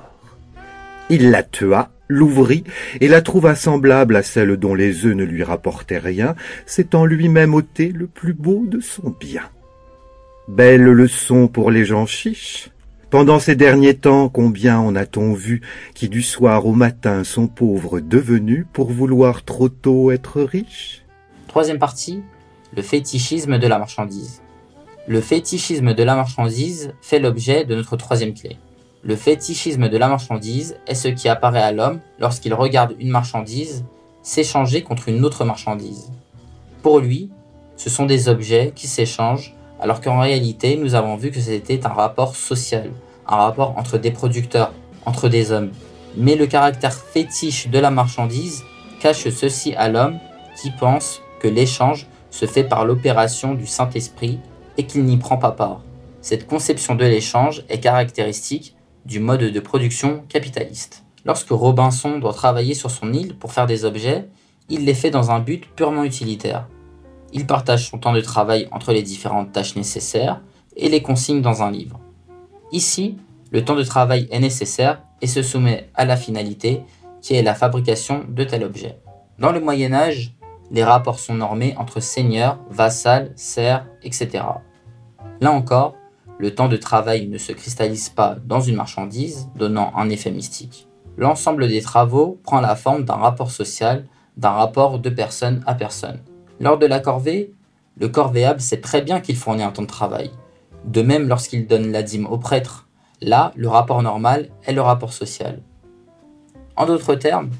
Il 1.11 1.31
la 1.31 1.42
tua, 1.42 1.90
l'ouvrit, 2.09 2.64
et 3.00 3.09
la 3.09 3.20
trouva 3.20 3.57
semblable 3.57 4.14
à 4.14 4.22
celle 4.22 4.57
dont 4.57 4.74
les 4.74 5.05
œufs 5.05 5.16
ne 5.16 5.24
lui 5.24 5.42
rapportaient 5.42 5.98
rien, 5.98 6.37
s'étant 6.66 7.05
lui-même 7.05 7.53
ôté 7.53 7.88
le 7.88 8.07
plus 8.07 8.33
beau 8.33 8.64
de 8.66 8.81
son 8.81 9.11
bien. 9.11 9.42
Belle 10.46 10.85
leçon 10.85 11.48
pour 11.48 11.70
les 11.70 11.85
gens 11.85 12.07
chiches. 12.07 12.70
Pendant 13.11 13.40
ces 13.40 13.57
derniers 13.57 13.96
temps, 13.96 14.29
combien 14.29 14.79
en 14.79 14.94
a-t-on 14.94 15.35
vu 15.35 15.62
qui 15.94 16.09
du 16.09 16.22
soir 16.22 16.66
au 16.66 16.72
matin 16.72 17.24
sont 17.24 17.48
pauvres 17.48 17.98
devenus 18.00 18.66
pour 18.72 18.92
vouloir 18.92 19.44
trop 19.44 19.68
tôt 19.68 20.11
être 20.12 20.42
riches? 20.42 21.04
Troisième 21.55 21.79
partie, 21.79 22.21
le 22.75 22.83
fétichisme 22.83 23.59
de 23.59 23.69
la 23.69 23.79
marchandise. 23.79 24.43
Le 25.07 25.21
fétichisme 25.21 25.95
de 25.95 26.03
la 26.03 26.17
marchandise 26.17 26.95
fait 27.01 27.21
l'objet 27.21 27.64
de 27.64 27.77
notre 27.77 27.97
troisième 27.97 28.35
clé. 28.35 28.59
Le 29.05 29.14
fétichisme 29.14 29.88
de 29.88 29.97
la 29.97 30.09
marchandise 30.09 30.77
est 30.88 30.97
ce 30.97 31.07
qui 31.07 31.29
apparaît 31.29 31.62
à 31.62 31.71
l'homme 31.71 32.01
lorsqu'il 32.19 32.53
regarde 32.55 32.97
une 32.99 33.11
marchandise 33.11 33.85
s'échanger 34.21 34.83
contre 34.83 35.09
une 35.09 35.25
autre 35.25 35.45
marchandise. 35.45 36.11
Pour 36.83 36.99
lui, 36.99 37.31
ce 37.77 37.88
sont 37.88 38.07
des 38.07 38.29
objets 38.29 38.73
qui 38.75 38.88
s'échangent 38.88 39.55
alors 39.79 40.01
qu'en 40.01 40.19
réalité, 40.19 40.77
nous 40.77 40.97
avons 40.97 41.14
vu 41.14 41.31
que 41.31 41.38
c'était 41.38 41.87
un 41.87 41.90
rapport 41.90 42.35
social, 42.35 42.90
un 43.29 43.37
rapport 43.37 43.79
entre 43.79 43.97
des 43.97 44.11
producteurs, 44.11 44.73
entre 45.07 45.29
des 45.29 45.53
hommes. 45.53 45.71
Mais 46.17 46.35
le 46.35 46.49
caractère 46.49 46.95
fétiche 46.95 47.69
de 47.69 47.79
la 47.79 47.93
marchandise 47.93 48.64
cache 48.99 49.29
ceci 49.29 49.73
à 49.77 49.88
l'homme 49.88 50.19
qui 50.61 50.73
pense 50.73 51.21
que 51.44 51.48
l'échange 51.50 52.07
se 52.30 52.46
fait 52.46 52.64
par 52.64 52.87
l'opération 52.87 53.52
du 53.52 53.66
Saint-Esprit 53.66 54.38
et 54.78 54.87
qu'il 54.87 55.04
n'y 55.04 55.18
prend 55.18 55.37
pas 55.37 55.50
part. 55.50 55.83
Cette 56.22 56.46
conception 56.46 56.94
de 56.94 57.04
l'échange 57.04 57.66
est 57.68 57.80
caractéristique 57.80 58.74
du 59.04 59.20
mode 59.20 59.42
de 59.42 59.61
production 59.61 60.24
capitaliste. 60.30 61.04
Lorsque 61.26 61.50
Robinson 61.50 62.18
doit 62.18 62.33
travailler 62.33 62.72
sur 62.72 62.90
son 62.90 63.12
île 63.12 63.37
pour 63.37 63.52
faire 63.52 63.66
des 63.66 63.85
objets, 63.85 64.26
il 64.70 64.87
les 64.87 64.94
fait 64.94 65.11
dans 65.11 65.33
un 65.33 65.38
but 65.38 65.66
purement 65.76 66.02
utilitaire. 66.02 66.66
Il 67.35 67.46
partage 67.46 67.90
son 67.90 67.98
temps 67.98 68.14
de 68.14 68.22
travail 68.22 68.66
entre 68.70 68.94
les 68.94 69.02
différentes 69.02 69.52
tâches 69.52 69.76
nécessaires 69.76 70.40
et 70.78 70.88
les 70.88 71.02
consigne 71.02 71.42
dans 71.42 71.62
un 71.62 71.70
livre. 71.70 72.00
Ici, 72.72 73.18
le 73.50 73.62
temps 73.62 73.76
de 73.76 73.85
travail 73.85 74.28
est 74.30 74.40
nécessaire 74.40 75.02
et 75.20 75.26
se 75.26 75.42
soumet 75.42 75.90
à 75.94 76.07
la 76.07 76.16
finalité 76.16 76.80
qui 77.20 77.35
est 77.35 77.42
la 77.42 77.54
fabrication 77.54 78.24
de 78.26 78.44
tel 78.44 78.64
objet. 78.64 78.96
Dans 79.38 79.52
le 79.52 79.61
Moyen 79.61 79.92
Âge, 79.92 80.35
les 80.70 80.85
rapports 80.85 81.18
sont 81.18 81.35
normés 81.35 81.74
entre 81.77 82.00
seigneur, 82.00 82.59
vassal, 82.70 83.33
serf, 83.37 83.85
etc. 84.03 84.44
Là 85.40 85.53
encore, 85.53 85.94
le 86.38 86.55
temps 86.55 86.68
de 86.68 86.77
travail 86.77 87.29
ne 87.29 87.38
se 87.38 87.53
cristallise 87.53 88.09
pas 88.09 88.37
dans 88.44 88.61
une 88.61 88.77
marchandise, 88.77 89.48
donnant 89.57 89.92
un 89.96 90.09
effet 90.11 90.31
mystique. 90.31 90.88
L'ensemble 91.16 91.68
des 91.68 91.81
travaux 91.81 92.40
prend 92.42 92.61
la 92.61 92.74
forme 92.74 93.05
d'un 93.05 93.14
rapport 93.14 93.50
social, 93.50 94.05
d'un 94.37 94.50
rapport 94.50 94.98
de 94.98 95.11
personne 95.11 95.62
à 95.66 95.74
personne. 95.74 96.20
Lors 96.59 96.79
de 96.79 96.87
la 96.87 96.98
corvée, 96.98 97.53
le 97.96 98.09
corvéable 98.09 98.61
sait 98.61 98.81
très 98.81 99.03
bien 99.03 99.20
qu'il 99.20 99.37
fournit 99.37 99.62
un 99.62 99.70
temps 99.70 99.83
de 99.83 99.87
travail. 99.87 100.33
De 100.85 101.03
même 101.03 101.29
lorsqu'il 101.29 101.66
donne 101.66 101.92
la 101.92 102.03
dîme 102.03 102.27
au 102.27 102.38
prêtre. 102.38 102.88
Là, 103.20 103.53
le 103.55 103.68
rapport 103.68 104.03
normal 104.03 104.48
est 104.64 104.72
le 104.72 104.81
rapport 104.81 105.12
social. 105.12 105.62
En 106.77 106.87
d'autres 106.87 107.14
termes, 107.14 107.50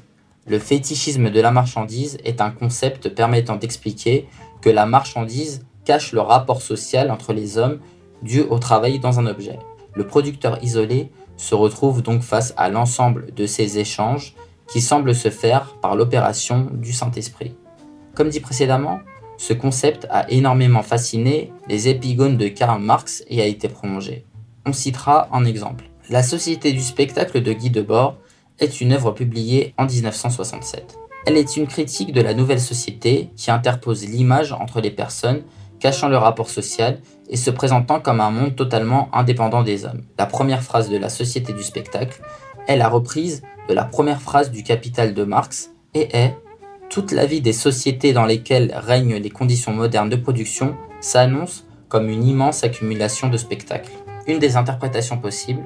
le 0.47 0.59
fétichisme 0.59 1.31
de 1.31 1.41
la 1.41 1.51
marchandise 1.51 2.17
est 2.23 2.39
un 2.39 2.51
concept 2.51 3.09
permettant 3.09 3.55
d'expliquer 3.55 4.27
que 4.61 4.69
la 4.69 4.85
marchandise 4.85 5.65
cache 5.85 6.11
le 6.11 6.21
rapport 6.21 6.61
social 6.61 7.09
entre 7.09 7.33
les 7.33 7.57
hommes 7.57 7.79
dû 8.21 8.41
au 8.41 8.59
travail 8.59 8.99
dans 8.99 9.19
un 9.19 9.25
objet. 9.25 9.59
Le 9.95 10.05
producteur 10.05 10.63
isolé 10.63 11.09
se 11.37 11.55
retrouve 11.55 12.01
donc 12.01 12.21
face 12.21 12.53
à 12.57 12.69
l'ensemble 12.69 13.33
de 13.33 13.45
ces 13.45 13.79
échanges 13.79 14.35
qui 14.67 14.81
semblent 14.81 15.15
se 15.15 15.29
faire 15.29 15.75
par 15.81 15.95
l'opération 15.95 16.69
du 16.71 16.93
Saint-Esprit. 16.93 17.55
Comme 18.13 18.29
dit 18.29 18.39
précédemment, 18.39 18.99
ce 19.37 19.53
concept 19.53 20.07
a 20.09 20.29
énormément 20.29 20.81
fasciné 20.81 21.51
les 21.67 21.89
épigones 21.89 22.37
de 22.37 22.47
Karl 22.47 22.81
Marx 22.81 23.23
et 23.27 23.41
a 23.41 23.45
été 23.45 23.67
prolongé. 23.67 24.25
On 24.65 24.73
citera 24.73 25.27
un 25.31 25.45
exemple. 25.45 25.85
La 26.09 26.23
Société 26.23 26.71
du 26.71 26.81
spectacle 26.81 27.41
de 27.41 27.51
Guy 27.51 27.69
Debord 27.69 28.17
est 28.59 28.81
une 28.81 28.93
œuvre 28.93 29.11
publiée 29.11 29.73
en 29.77 29.85
1967. 29.85 30.97
Elle 31.25 31.37
est 31.37 31.57
une 31.57 31.67
critique 31.67 32.11
de 32.11 32.21
la 32.21 32.33
nouvelle 32.33 32.59
société 32.59 33.29
qui 33.35 33.49
interpose 33.49 34.05
l'image 34.05 34.53
entre 34.53 34.79
les 34.79 34.91
personnes, 34.91 35.41
cachant 35.79 36.07
le 36.07 36.17
rapport 36.17 36.49
social 36.49 36.99
et 37.29 37.37
se 37.37 37.49
présentant 37.49 37.99
comme 37.99 38.21
un 38.21 38.29
monde 38.29 38.55
totalement 38.55 39.09
indépendant 39.13 39.63
des 39.63 39.85
hommes. 39.85 40.03
La 40.17 40.27
première 40.27 40.61
phrase 40.61 40.89
de 40.89 40.97
la 40.97 41.09
Société 41.09 41.53
du 41.53 41.63
spectacle 41.63 42.21
est 42.67 42.77
la 42.77 42.89
reprise 42.89 43.41
de 43.67 43.73
la 43.73 43.83
première 43.83 44.21
phrase 44.21 44.51
du 44.51 44.63
Capital 44.63 45.13
de 45.13 45.23
Marx 45.23 45.71
et 45.93 46.15
est 46.15 46.35
Toute 46.89 47.11
la 47.11 47.25
vie 47.25 47.41
des 47.41 47.53
sociétés 47.53 48.13
dans 48.13 48.25
lesquelles 48.25 48.71
règnent 48.75 49.17
les 49.17 49.29
conditions 49.31 49.73
modernes 49.73 50.09
de 50.09 50.15
production 50.15 50.75
s'annonce 51.01 51.65
comme 51.89 52.09
une 52.09 52.25
immense 52.25 52.63
accumulation 52.63 53.29
de 53.29 53.37
spectacles. 53.37 53.91
Une 54.27 54.39
des 54.39 54.57
interprétations 54.57 55.17
possibles 55.17 55.63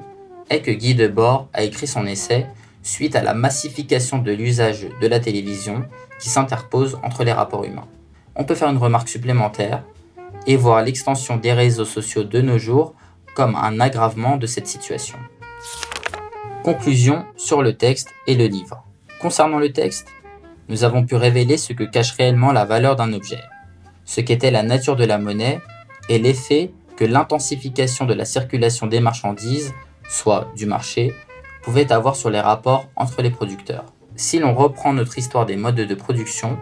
est 0.48 0.60
que 0.60 0.70
Guy 0.70 0.94
Debord 0.94 1.48
a 1.52 1.62
écrit 1.62 1.86
son 1.86 2.06
essai 2.06 2.46
suite 2.82 3.16
à 3.16 3.22
la 3.22 3.34
massification 3.34 4.18
de 4.18 4.32
l'usage 4.32 4.86
de 5.00 5.06
la 5.06 5.20
télévision 5.20 5.84
qui 6.18 6.28
s'interpose 6.28 6.98
entre 7.02 7.24
les 7.24 7.32
rapports 7.32 7.64
humains. 7.64 7.88
On 8.36 8.44
peut 8.44 8.54
faire 8.54 8.70
une 8.70 8.78
remarque 8.78 9.08
supplémentaire 9.08 9.84
et 10.46 10.56
voir 10.56 10.82
l'extension 10.82 11.36
des 11.36 11.52
réseaux 11.52 11.84
sociaux 11.84 12.24
de 12.24 12.40
nos 12.40 12.58
jours 12.58 12.94
comme 13.34 13.54
un 13.54 13.80
aggravement 13.80 14.36
de 14.36 14.46
cette 14.46 14.66
situation. 14.66 15.18
Conclusion 16.64 17.24
sur 17.36 17.62
le 17.62 17.76
texte 17.76 18.08
et 18.26 18.34
le 18.34 18.46
livre. 18.46 18.84
Concernant 19.20 19.58
le 19.58 19.72
texte, 19.72 20.08
nous 20.68 20.84
avons 20.84 21.04
pu 21.04 21.16
révéler 21.16 21.56
ce 21.56 21.72
que 21.72 21.84
cache 21.84 22.12
réellement 22.12 22.52
la 22.52 22.64
valeur 22.64 22.96
d'un 22.96 23.12
objet, 23.12 23.40
ce 24.04 24.20
qu'était 24.20 24.50
la 24.50 24.62
nature 24.62 24.96
de 24.96 25.04
la 25.04 25.18
monnaie 25.18 25.60
et 26.08 26.18
l'effet 26.18 26.70
que 26.96 27.04
l'intensification 27.04 28.04
de 28.04 28.14
la 28.14 28.24
circulation 28.24 28.86
des 28.86 29.00
marchandises, 29.00 29.72
soit 30.08 30.48
du 30.56 30.66
marché, 30.66 31.14
pouvait 31.62 31.92
avoir 31.92 32.16
sur 32.16 32.30
les 32.30 32.40
rapports 32.40 32.86
entre 32.96 33.22
les 33.22 33.30
producteurs. 33.30 33.84
Si 34.16 34.38
l'on 34.38 34.54
reprend 34.54 34.92
notre 34.92 35.18
histoire 35.18 35.46
des 35.46 35.56
modes 35.56 35.76
de 35.76 35.94
production, 35.94 36.58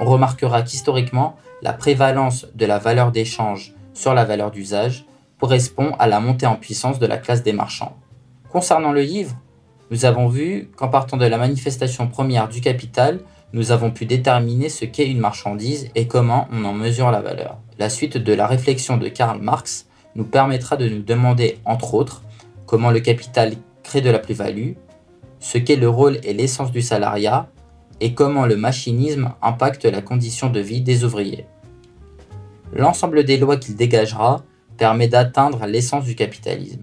on 0.00 0.04
remarquera 0.04 0.62
qu'historiquement, 0.62 1.36
la 1.62 1.72
prévalence 1.72 2.46
de 2.54 2.66
la 2.66 2.78
valeur 2.78 3.12
d'échange 3.12 3.74
sur 3.94 4.14
la 4.14 4.24
valeur 4.24 4.50
d'usage 4.50 5.06
correspond 5.40 5.92
à 5.98 6.06
la 6.06 6.20
montée 6.20 6.46
en 6.46 6.56
puissance 6.56 6.98
de 6.98 7.06
la 7.06 7.18
classe 7.18 7.42
des 7.42 7.52
marchands. 7.52 7.96
Concernant 8.50 8.92
le 8.92 9.02
livre, 9.02 9.34
nous 9.90 10.04
avons 10.04 10.28
vu 10.28 10.70
qu'en 10.76 10.88
partant 10.88 11.16
de 11.16 11.26
la 11.26 11.38
manifestation 11.38 12.08
première 12.08 12.48
du 12.48 12.60
capital, 12.60 13.20
nous 13.52 13.70
avons 13.70 13.90
pu 13.90 14.06
déterminer 14.06 14.68
ce 14.68 14.84
qu'est 14.84 15.08
une 15.08 15.20
marchandise 15.20 15.88
et 15.94 16.08
comment 16.08 16.48
on 16.52 16.64
en 16.64 16.72
mesure 16.72 17.10
la 17.10 17.20
valeur. 17.20 17.58
La 17.78 17.88
suite 17.88 18.16
de 18.16 18.32
la 18.32 18.46
réflexion 18.46 18.96
de 18.96 19.08
Karl 19.08 19.40
Marx 19.40 19.86
nous 20.14 20.24
permettra 20.24 20.76
de 20.76 20.88
nous 20.88 21.02
demander, 21.02 21.58
entre 21.64 21.94
autres, 21.94 22.22
comment 22.66 22.90
le 22.90 23.00
capital 23.00 23.52
crée 23.86 24.00
de 24.00 24.10
la 24.10 24.18
plus-value, 24.18 24.72
ce 25.38 25.58
qu'est 25.58 25.76
le 25.76 25.88
rôle 25.88 26.18
et 26.24 26.34
l'essence 26.34 26.72
du 26.72 26.82
salariat, 26.82 27.48
et 28.00 28.14
comment 28.14 28.44
le 28.44 28.56
machinisme 28.56 29.32
impacte 29.40 29.84
la 29.84 30.02
condition 30.02 30.50
de 30.50 30.60
vie 30.60 30.80
des 30.82 31.04
ouvriers. 31.04 31.46
L'ensemble 32.72 33.24
des 33.24 33.38
lois 33.38 33.56
qu'il 33.56 33.76
dégagera 33.76 34.42
permet 34.76 35.08
d'atteindre 35.08 35.66
l'essence 35.66 36.04
du 36.04 36.16
capitalisme. 36.16 36.82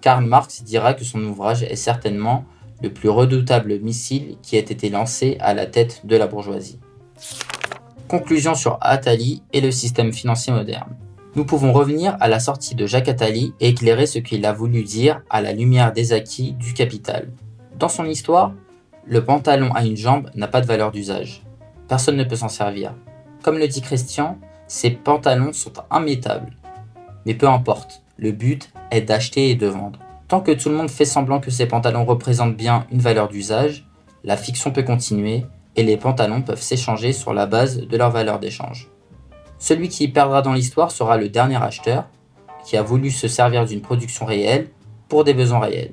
Karl 0.00 0.24
Marx 0.24 0.62
dira 0.62 0.94
que 0.94 1.04
son 1.04 1.22
ouvrage 1.24 1.64
est 1.64 1.76
certainement 1.76 2.44
le 2.82 2.92
plus 2.92 3.08
redoutable 3.08 3.80
missile 3.80 4.36
qui 4.42 4.56
ait 4.56 4.60
été 4.60 4.88
lancé 4.88 5.36
à 5.40 5.54
la 5.54 5.66
tête 5.66 6.02
de 6.04 6.16
la 6.16 6.28
bourgeoisie. 6.28 6.78
Conclusion 8.06 8.54
sur 8.54 8.78
Attali 8.80 9.42
et 9.52 9.60
le 9.60 9.72
système 9.72 10.12
financier 10.12 10.52
moderne. 10.52 10.94
Nous 11.36 11.44
pouvons 11.44 11.74
revenir 11.74 12.16
à 12.20 12.28
la 12.28 12.40
sortie 12.40 12.74
de 12.74 12.86
Jacques 12.86 13.10
Attali 13.10 13.52
et 13.60 13.68
éclairer 13.68 14.06
ce 14.06 14.18
qu'il 14.18 14.46
a 14.46 14.54
voulu 14.54 14.82
dire 14.84 15.20
à 15.28 15.42
la 15.42 15.52
lumière 15.52 15.92
des 15.92 16.14
acquis 16.14 16.52
du 16.52 16.72
capital. 16.72 17.28
Dans 17.78 17.90
son 17.90 18.06
histoire, 18.06 18.54
le 19.04 19.22
pantalon 19.22 19.70
à 19.74 19.84
une 19.84 19.98
jambe 19.98 20.30
n'a 20.34 20.48
pas 20.48 20.62
de 20.62 20.66
valeur 20.66 20.92
d'usage. 20.92 21.42
Personne 21.88 22.16
ne 22.16 22.24
peut 22.24 22.36
s'en 22.36 22.48
servir. 22.48 22.94
Comme 23.42 23.58
le 23.58 23.68
dit 23.68 23.82
Christian, 23.82 24.38
ces 24.66 24.88
pantalons 24.88 25.52
sont 25.52 25.74
immétables. 25.92 26.56
Mais 27.26 27.34
peu 27.34 27.48
importe, 27.48 28.02
le 28.16 28.32
but 28.32 28.72
est 28.90 29.02
d'acheter 29.02 29.50
et 29.50 29.56
de 29.56 29.66
vendre. 29.66 29.98
Tant 30.28 30.40
que 30.40 30.52
tout 30.52 30.70
le 30.70 30.76
monde 30.76 30.88
fait 30.88 31.04
semblant 31.04 31.40
que 31.40 31.50
ces 31.50 31.66
pantalons 31.66 32.06
représentent 32.06 32.56
bien 32.56 32.86
une 32.90 33.00
valeur 33.00 33.28
d'usage, 33.28 33.86
la 34.24 34.38
fiction 34.38 34.70
peut 34.70 34.84
continuer 34.84 35.44
et 35.76 35.82
les 35.82 35.98
pantalons 35.98 36.40
peuvent 36.40 36.62
s'échanger 36.62 37.12
sur 37.12 37.34
la 37.34 37.44
base 37.44 37.76
de 37.76 37.96
leur 37.98 38.10
valeur 38.10 38.38
d'échange. 38.38 38.88
Celui 39.58 39.88
qui 39.88 40.08
perdra 40.08 40.42
dans 40.42 40.52
l'histoire 40.52 40.90
sera 40.90 41.16
le 41.16 41.28
dernier 41.28 41.62
acheteur, 41.62 42.04
qui 42.64 42.76
a 42.76 42.82
voulu 42.82 43.10
se 43.10 43.28
servir 43.28 43.64
d'une 43.64 43.80
production 43.80 44.26
réelle 44.26 44.68
pour 45.08 45.24
des 45.24 45.34
besoins 45.34 45.60
réels. 45.60 45.92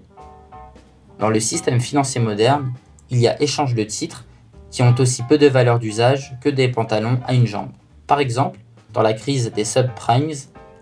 Dans 1.20 1.30
le 1.30 1.40
système 1.40 1.80
financier 1.80 2.20
moderne, 2.20 2.74
il 3.10 3.20
y 3.20 3.28
a 3.28 3.42
échange 3.42 3.76
de 3.76 3.84
titres 3.84 4.26
qui 4.72 4.82
ont 4.82 4.96
aussi 4.98 5.22
peu 5.24 5.38
de 5.38 5.48
valeur 5.48 5.80
d'usage 5.80 6.36
que 6.42 6.50
des 6.50 6.68
pantalons 6.68 7.20
à 7.26 7.34
une 7.34 7.46
jambe. 7.46 7.70
Par 8.08 8.20
exemple, 8.20 8.60
dans 8.92 9.04
la 9.04 9.14
crise 9.14 9.52
des 9.54 9.66
subprimes, 9.66 10.34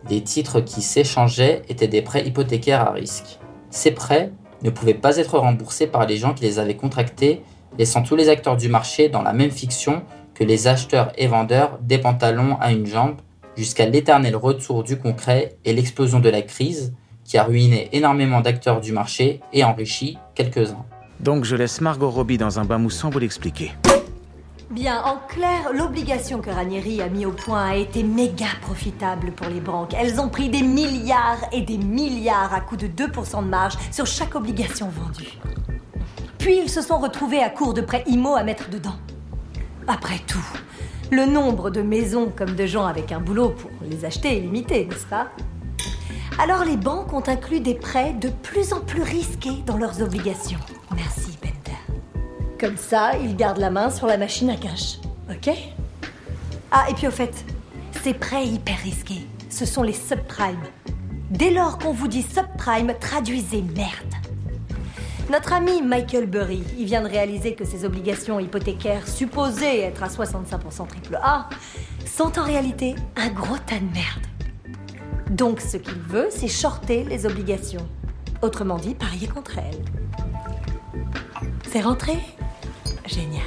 les 0.10 0.22
titres 0.22 0.62
qui 0.62 0.82
s'échangeaient 0.82 1.62
étaient 1.70 1.88
des 1.88 2.02
prêts 2.02 2.26
hypothécaires 2.26 2.82
à 2.82 2.92
risque. 2.92 3.40
Ces 3.70 3.92
prêts 3.92 4.32
ne 4.64 4.70
pouvaient 4.70 4.94
pas 4.94 5.18
être 5.18 5.38
remboursés 5.38 5.88
par 5.88 6.08
les 6.08 6.18
gens 6.18 6.34
qui 6.34 6.44
les 6.44 6.58
avaient 6.58 6.76
contractés, 6.76 7.42
laissant 7.78 8.02
tous 8.02 8.16
les 8.16 8.30
acteurs 8.30 8.58
du 8.58 8.70
marché 8.70 9.10
dans 9.10 9.22
la 9.22 9.34
même 9.34 9.52
fiction 9.52 10.04
que 10.42 10.46
les 10.48 10.68
acheteurs 10.68 11.12
et 11.20 11.28
vendeurs 11.28 11.78
des 11.84 12.00
pantalons 12.00 12.58
à 12.60 12.72
une 12.72 12.88
jambe, 12.88 13.18
jusqu'à 13.56 13.86
l'éternel 13.86 14.36
retour 14.36 14.84
du 14.84 14.98
concret 14.98 15.56
et 15.66 15.72
l'explosion 15.72 16.20
de 16.20 16.30
la 16.30 16.42
crise 16.42 16.96
qui 17.24 17.38
a 17.38 17.44
ruiné 17.44 17.90
énormément 17.92 18.42
d'acteurs 18.42 18.82
du 18.82 18.92
marché 18.92 19.40
et 19.54 19.64
enrichi 19.64 20.18
quelques-uns. 20.34 20.84
Donc 21.20 21.44
je 21.44 21.56
laisse 21.56 21.80
Margot 21.80 22.10
Robbie 22.10 22.40
dans 22.40 22.58
un 22.58 22.66
bain 22.66 22.80
moussant 22.80 23.12
vous 23.12 23.20
l'expliquer. 23.20 23.72
Bien, 24.72 25.04
en 25.04 25.18
clair, 25.28 25.74
l'obligation 25.76 26.42
que 26.42 26.50
Ranieri 26.50 27.04
a 27.04 27.08
mis 27.08 27.28
au 27.28 27.34
point 27.34 27.64
a 27.64 27.76
été 27.76 28.02
méga 28.02 28.48
profitable 28.64 29.34
pour 29.34 29.46
les 29.46 29.60
banques. 29.60 29.94
Elles 29.94 30.20
ont 30.20 30.30
pris 30.30 30.50
des 30.50 30.64
milliards 30.64 31.46
et 31.52 31.62
des 31.62 31.78
milliards 31.78 32.52
à 32.52 32.62
coût 32.62 32.78
de 32.78 32.88
2% 32.88 33.44
de 33.44 33.48
marge 33.48 33.78
sur 33.92 34.08
chaque 34.08 34.34
obligation 34.34 34.90
vendue. 34.90 35.38
Puis 36.40 36.58
ils 36.64 36.70
se 36.70 36.82
sont 36.82 36.98
retrouvés 36.98 37.44
à 37.44 37.52
court 37.52 37.76
de 37.76 37.82
prêts 37.82 38.04
IMO 38.08 38.34
à 38.34 38.44
mettre 38.44 38.72
dedans. 38.72 38.96
Après 39.94 40.20
tout, 40.20 40.40
Le 41.12 41.26
nombre 41.26 41.70
de 41.70 41.82
maisons 41.82 42.32
comme 42.34 42.56
de 42.56 42.66
gens 42.66 42.86
avec 42.86 43.12
un 43.12 43.20
boulot 43.20 43.50
pour 43.50 43.70
les 43.82 44.06
acheter 44.06 44.38
est 44.38 44.40
limité, 44.40 44.86
n'est-ce 44.86 45.06
pas? 45.06 45.28
Alors 46.40 46.64
les 46.64 46.78
banques 46.78 47.12
ont 47.12 47.28
inclus 47.28 47.60
des 47.60 47.74
prêts 47.74 48.14
de 48.14 48.30
plus 48.30 48.72
en 48.72 48.80
plus 48.80 49.02
risqués 49.02 49.62
dans 49.66 49.76
leurs 49.76 50.02
obligations. 50.02 50.60
Merci, 50.96 51.38
Bender. 51.42 51.78
Comme 52.58 52.78
ça, 52.78 53.18
ils 53.18 53.36
gardent 53.36 53.58
la 53.58 53.70
main 53.70 53.90
sur 53.90 54.08
la 54.08 54.16
machine 54.16 54.50
à 54.52 54.56
cash. 54.56 55.00
Ok? 55.30 55.54
Ah, 56.72 56.86
et 56.90 56.94
puis 56.94 57.08
au 57.08 57.12
fait, 57.12 57.44
ces 58.02 58.14
prêts 58.14 58.46
hyper 58.46 58.78
risqués, 58.78 59.28
ce 59.50 59.66
sont 59.66 59.84
les 59.84 59.92
subprimes. 59.92 60.64
Dès 61.30 61.52
lors 61.52 61.78
qu'on 61.78 61.92
vous 61.92 62.08
dit 62.08 62.24
subprime, 62.24 62.94
traduisez 63.02 63.64
merde. 63.76 64.21
Notre 65.32 65.54
ami 65.54 65.82
Michael 65.82 66.26
Burry, 66.26 66.62
il 66.78 66.84
vient 66.84 67.02
de 67.02 67.08
réaliser 67.08 67.56
que 67.56 67.64
ses 67.64 67.86
obligations 67.86 68.38
hypothécaires 68.42 69.08
supposées 69.08 69.80
être 69.80 70.04
à 70.04 70.10
65% 70.10 70.88
triple 70.88 71.18
A 71.24 71.48
sont 72.06 72.38
en 72.38 72.44
réalité 72.44 72.96
un 73.16 73.30
gros 73.30 73.56
tas 73.66 73.80
de 73.80 73.86
merde. 73.94 74.28
Donc 75.30 75.62
ce 75.62 75.78
qu'il 75.78 76.00
veut, 76.00 76.28
c'est 76.30 76.50
shorter 76.50 77.06
les 77.06 77.26
obligations. 77.26 77.88
Autrement 78.42 78.76
dit, 78.76 78.94
parier 78.94 79.30
contre 79.30 79.58
elles. 79.60 79.86
C'est 81.72 81.80
rentré? 81.80 82.18
Génial. 83.06 83.42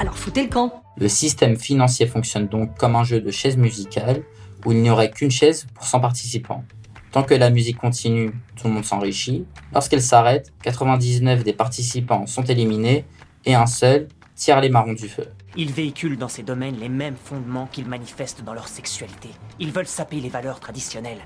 Alors 0.00 0.18
foutez 0.18 0.42
le 0.42 0.48
camp. 0.48 0.82
Le 0.96 1.08
système 1.08 1.56
financier 1.56 2.08
fonctionne 2.08 2.48
donc 2.48 2.76
comme 2.76 2.96
un 2.96 3.04
jeu 3.04 3.20
de 3.20 3.30
chaises 3.30 3.56
musicales 3.56 4.24
où 4.66 4.72
il 4.72 4.82
n'y 4.82 4.90
aurait 4.90 5.12
qu'une 5.12 5.30
chaise 5.30 5.68
pour 5.74 5.84
100 5.84 6.00
participants. 6.00 6.64
Tant 7.12 7.24
que 7.24 7.34
la 7.34 7.50
musique 7.50 7.76
continue, 7.76 8.30
tout 8.54 8.68
le 8.68 8.74
monde 8.74 8.84
s'enrichit. 8.84 9.44
Lorsqu'elle 9.72 10.02
s'arrête, 10.02 10.52
99 10.62 11.42
des 11.42 11.52
participants 11.52 12.26
sont 12.26 12.44
éliminés 12.44 13.04
et 13.44 13.54
un 13.56 13.66
seul 13.66 14.06
tire 14.36 14.60
les 14.60 14.68
marrons 14.68 14.92
du 14.92 15.08
feu. 15.08 15.26
Ils 15.56 15.72
véhiculent 15.72 16.16
dans 16.16 16.28
ces 16.28 16.44
domaines 16.44 16.76
les 16.76 16.88
mêmes 16.88 17.16
fondements 17.16 17.66
qu'ils 17.66 17.88
manifestent 17.88 18.44
dans 18.44 18.54
leur 18.54 18.68
sexualité. 18.68 19.28
Ils 19.58 19.72
veulent 19.72 19.88
saper 19.88 20.20
les 20.20 20.28
valeurs 20.28 20.60
traditionnelles, 20.60 21.20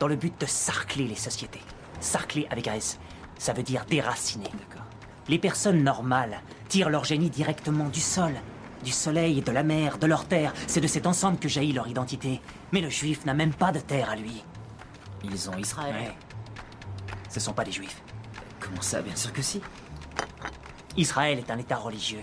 dans 0.00 0.08
le 0.08 0.16
but 0.16 0.34
de 0.40 0.46
sarcler 0.46 1.06
les 1.06 1.14
sociétés. 1.14 1.62
Sarcler 2.00 2.48
avec 2.50 2.66
un 2.66 2.74
S, 2.74 2.98
ça 3.38 3.52
veut 3.52 3.62
dire 3.62 3.84
déraciner. 3.88 4.50
Les 5.28 5.38
personnes 5.38 5.84
normales 5.84 6.40
tirent 6.68 6.90
leur 6.90 7.04
génie 7.04 7.30
directement 7.30 7.88
du 7.88 8.00
sol, 8.00 8.32
du 8.84 8.90
soleil, 8.90 9.42
de 9.42 9.52
la 9.52 9.62
mer, 9.62 9.98
de 9.98 10.06
leur 10.08 10.24
terre. 10.24 10.52
C'est 10.66 10.80
de 10.80 10.88
cet 10.88 11.06
ensemble 11.06 11.38
que 11.38 11.48
jaillit 11.48 11.72
leur 11.72 11.86
identité. 11.86 12.40
Mais 12.72 12.80
le 12.80 12.90
juif 12.90 13.24
n'a 13.26 13.34
même 13.34 13.52
pas 13.52 13.70
de 13.70 13.78
terre 13.78 14.10
à 14.10 14.16
lui. 14.16 14.42
Ils 15.24 15.50
ont 15.50 15.56
Israël. 15.56 15.94
Ouais. 15.94 16.14
Ce 17.28 17.40
sont 17.40 17.52
pas 17.52 17.64
des 17.64 17.72
juifs. 17.72 18.02
Comment 18.58 18.82
ça 18.82 19.02
Bien 19.02 19.16
sûr 19.16 19.32
que 19.32 19.42
si. 19.42 19.60
Israël 20.96 21.38
est 21.38 21.50
un 21.50 21.58
État 21.58 21.76
religieux. 21.76 22.22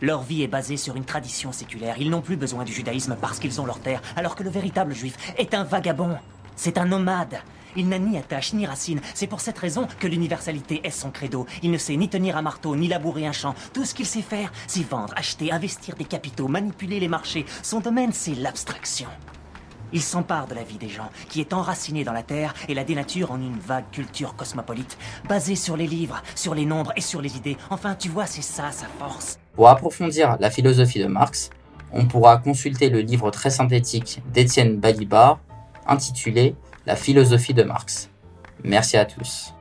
Leur 0.00 0.22
vie 0.22 0.42
est 0.42 0.48
basée 0.48 0.76
sur 0.76 0.96
une 0.96 1.04
tradition 1.04 1.52
séculaire. 1.52 1.96
Ils 1.98 2.10
n'ont 2.10 2.22
plus 2.22 2.36
besoin 2.36 2.64
du 2.64 2.72
judaïsme 2.72 3.16
parce 3.20 3.38
qu'ils 3.38 3.60
ont 3.60 3.66
leur 3.66 3.80
terre, 3.80 4.02
alors 4.16 4.34
que 4.34 4.42
le 4.42 4.50
véritable 4.50 4.94
juif 4.94 5.16
est 5.38 5.54
un 5.54 5.64
vagabond. 5.64 6.16
C'est 6.56 6.78
un 6.78 6.86
nomade. 6.86 7.38
Il 7.76 7.88
n'a 7.88 7.98
ni 7.98 8.18
attache 8.18 8.52
ni 8.52 8.66
racine. 8.66 9.00
C'est 9.14 9.26
pour 9.26 9.40
cette 9.40 9.58
raison 9.58 9.88
que 9.98 10.06
l'universalité 10.06 10.80
est 10.84 10.90
son 10.90 11.10
credo. 11.10 11.46
Il 11.62 11.70
ne 11.70 11.78
sait 11.78 11.96
ni 11.96 12.08
tenir 12.08 12.36
un 12.36 12.42
marteau, 12.42 12.76
ni 12.76 12.88
labourer 12.88 13.26
un 13.26 13.32
champ. 13.32 13.54
Tout 13.72 13.84
ce 13.84 13.94
qu'il 13.94 14.06
sait 14.06 14.22
faire, 14.22 14.52
c'est 14.66 14.86
vendre, 14.86 15.14
acheter, 15.16 15.52
investir 15.52 15.94
des 15.94 16.04
capitaux, 16.04 16.48
manipuler 16.48 17.00
les 17.00 17.08
marchés. 17.08 17.46
Son 17.62 17.80
domaine, 17.80 18.12
c'est 18.12 18.34
l'abstraction. 18.34 19.08
Il 19.92 20.02
s'empare 20.02 20.46
de 20.46 20.54
la 20.54 20.62
vie 20.62 20.78
des 20.78 20.88
gens, 20.88 21.10
qui 21.28 21.40
est 21.40 21.52
enracinée 21.52 22.04
dans 22.04 22.12
la 22.12 22.22
terre 22.22 22.54
et 22.68 22.74
la 22.74 22.84
dénature 22.84 23.30
en 23.30 23.40
une 23.40 23.58
vague 23.58 23.90
culture 23.90 24.36
cosmopolite, 24.36 24.98
basée 25.28 25.56
sur 25.56 25.76
les 25.76 25.86
livres, 25.86 26.22
sur 26.34 26.54
les 26.54 26.64
nombres 26.64 26.92
et 26.96 27.00
sur 27.00 27.20
les 27.20 27.36
idées. 27.36 27.56
Enfin, 27.70 27.94
tu 27.94 28.08
vois, 28.08 28.26
c'est 28.26 28.42
ça 28.42 28.70
sa 28.70 28.86
force. 28.98 29.38
Pour 29.54 29.68
approfondir 29.68 30.36
la 30.40 30.50
philosophie 30.50 30.98
de 30.98 31.06
Marx, 31.06 31.50
on 31.92 32.06
pourra 32.06 32.38
consulter 32.38 32.88
le 32.88 33.00
livre 33.00 33.30
très 33.30 33.50
synthétique 33.50 34.22
d'Étienne 34.32 34.78
Balibar 34.78 35.40
intitulé 35.86 36.54
La 36.86 36.96
philosophie 36.96 37.54
de 37.54 37.62
Marx. 37.62 38.08
Merci 38.64 38.96
à 38.96 39.04
tous. 39.04 39.54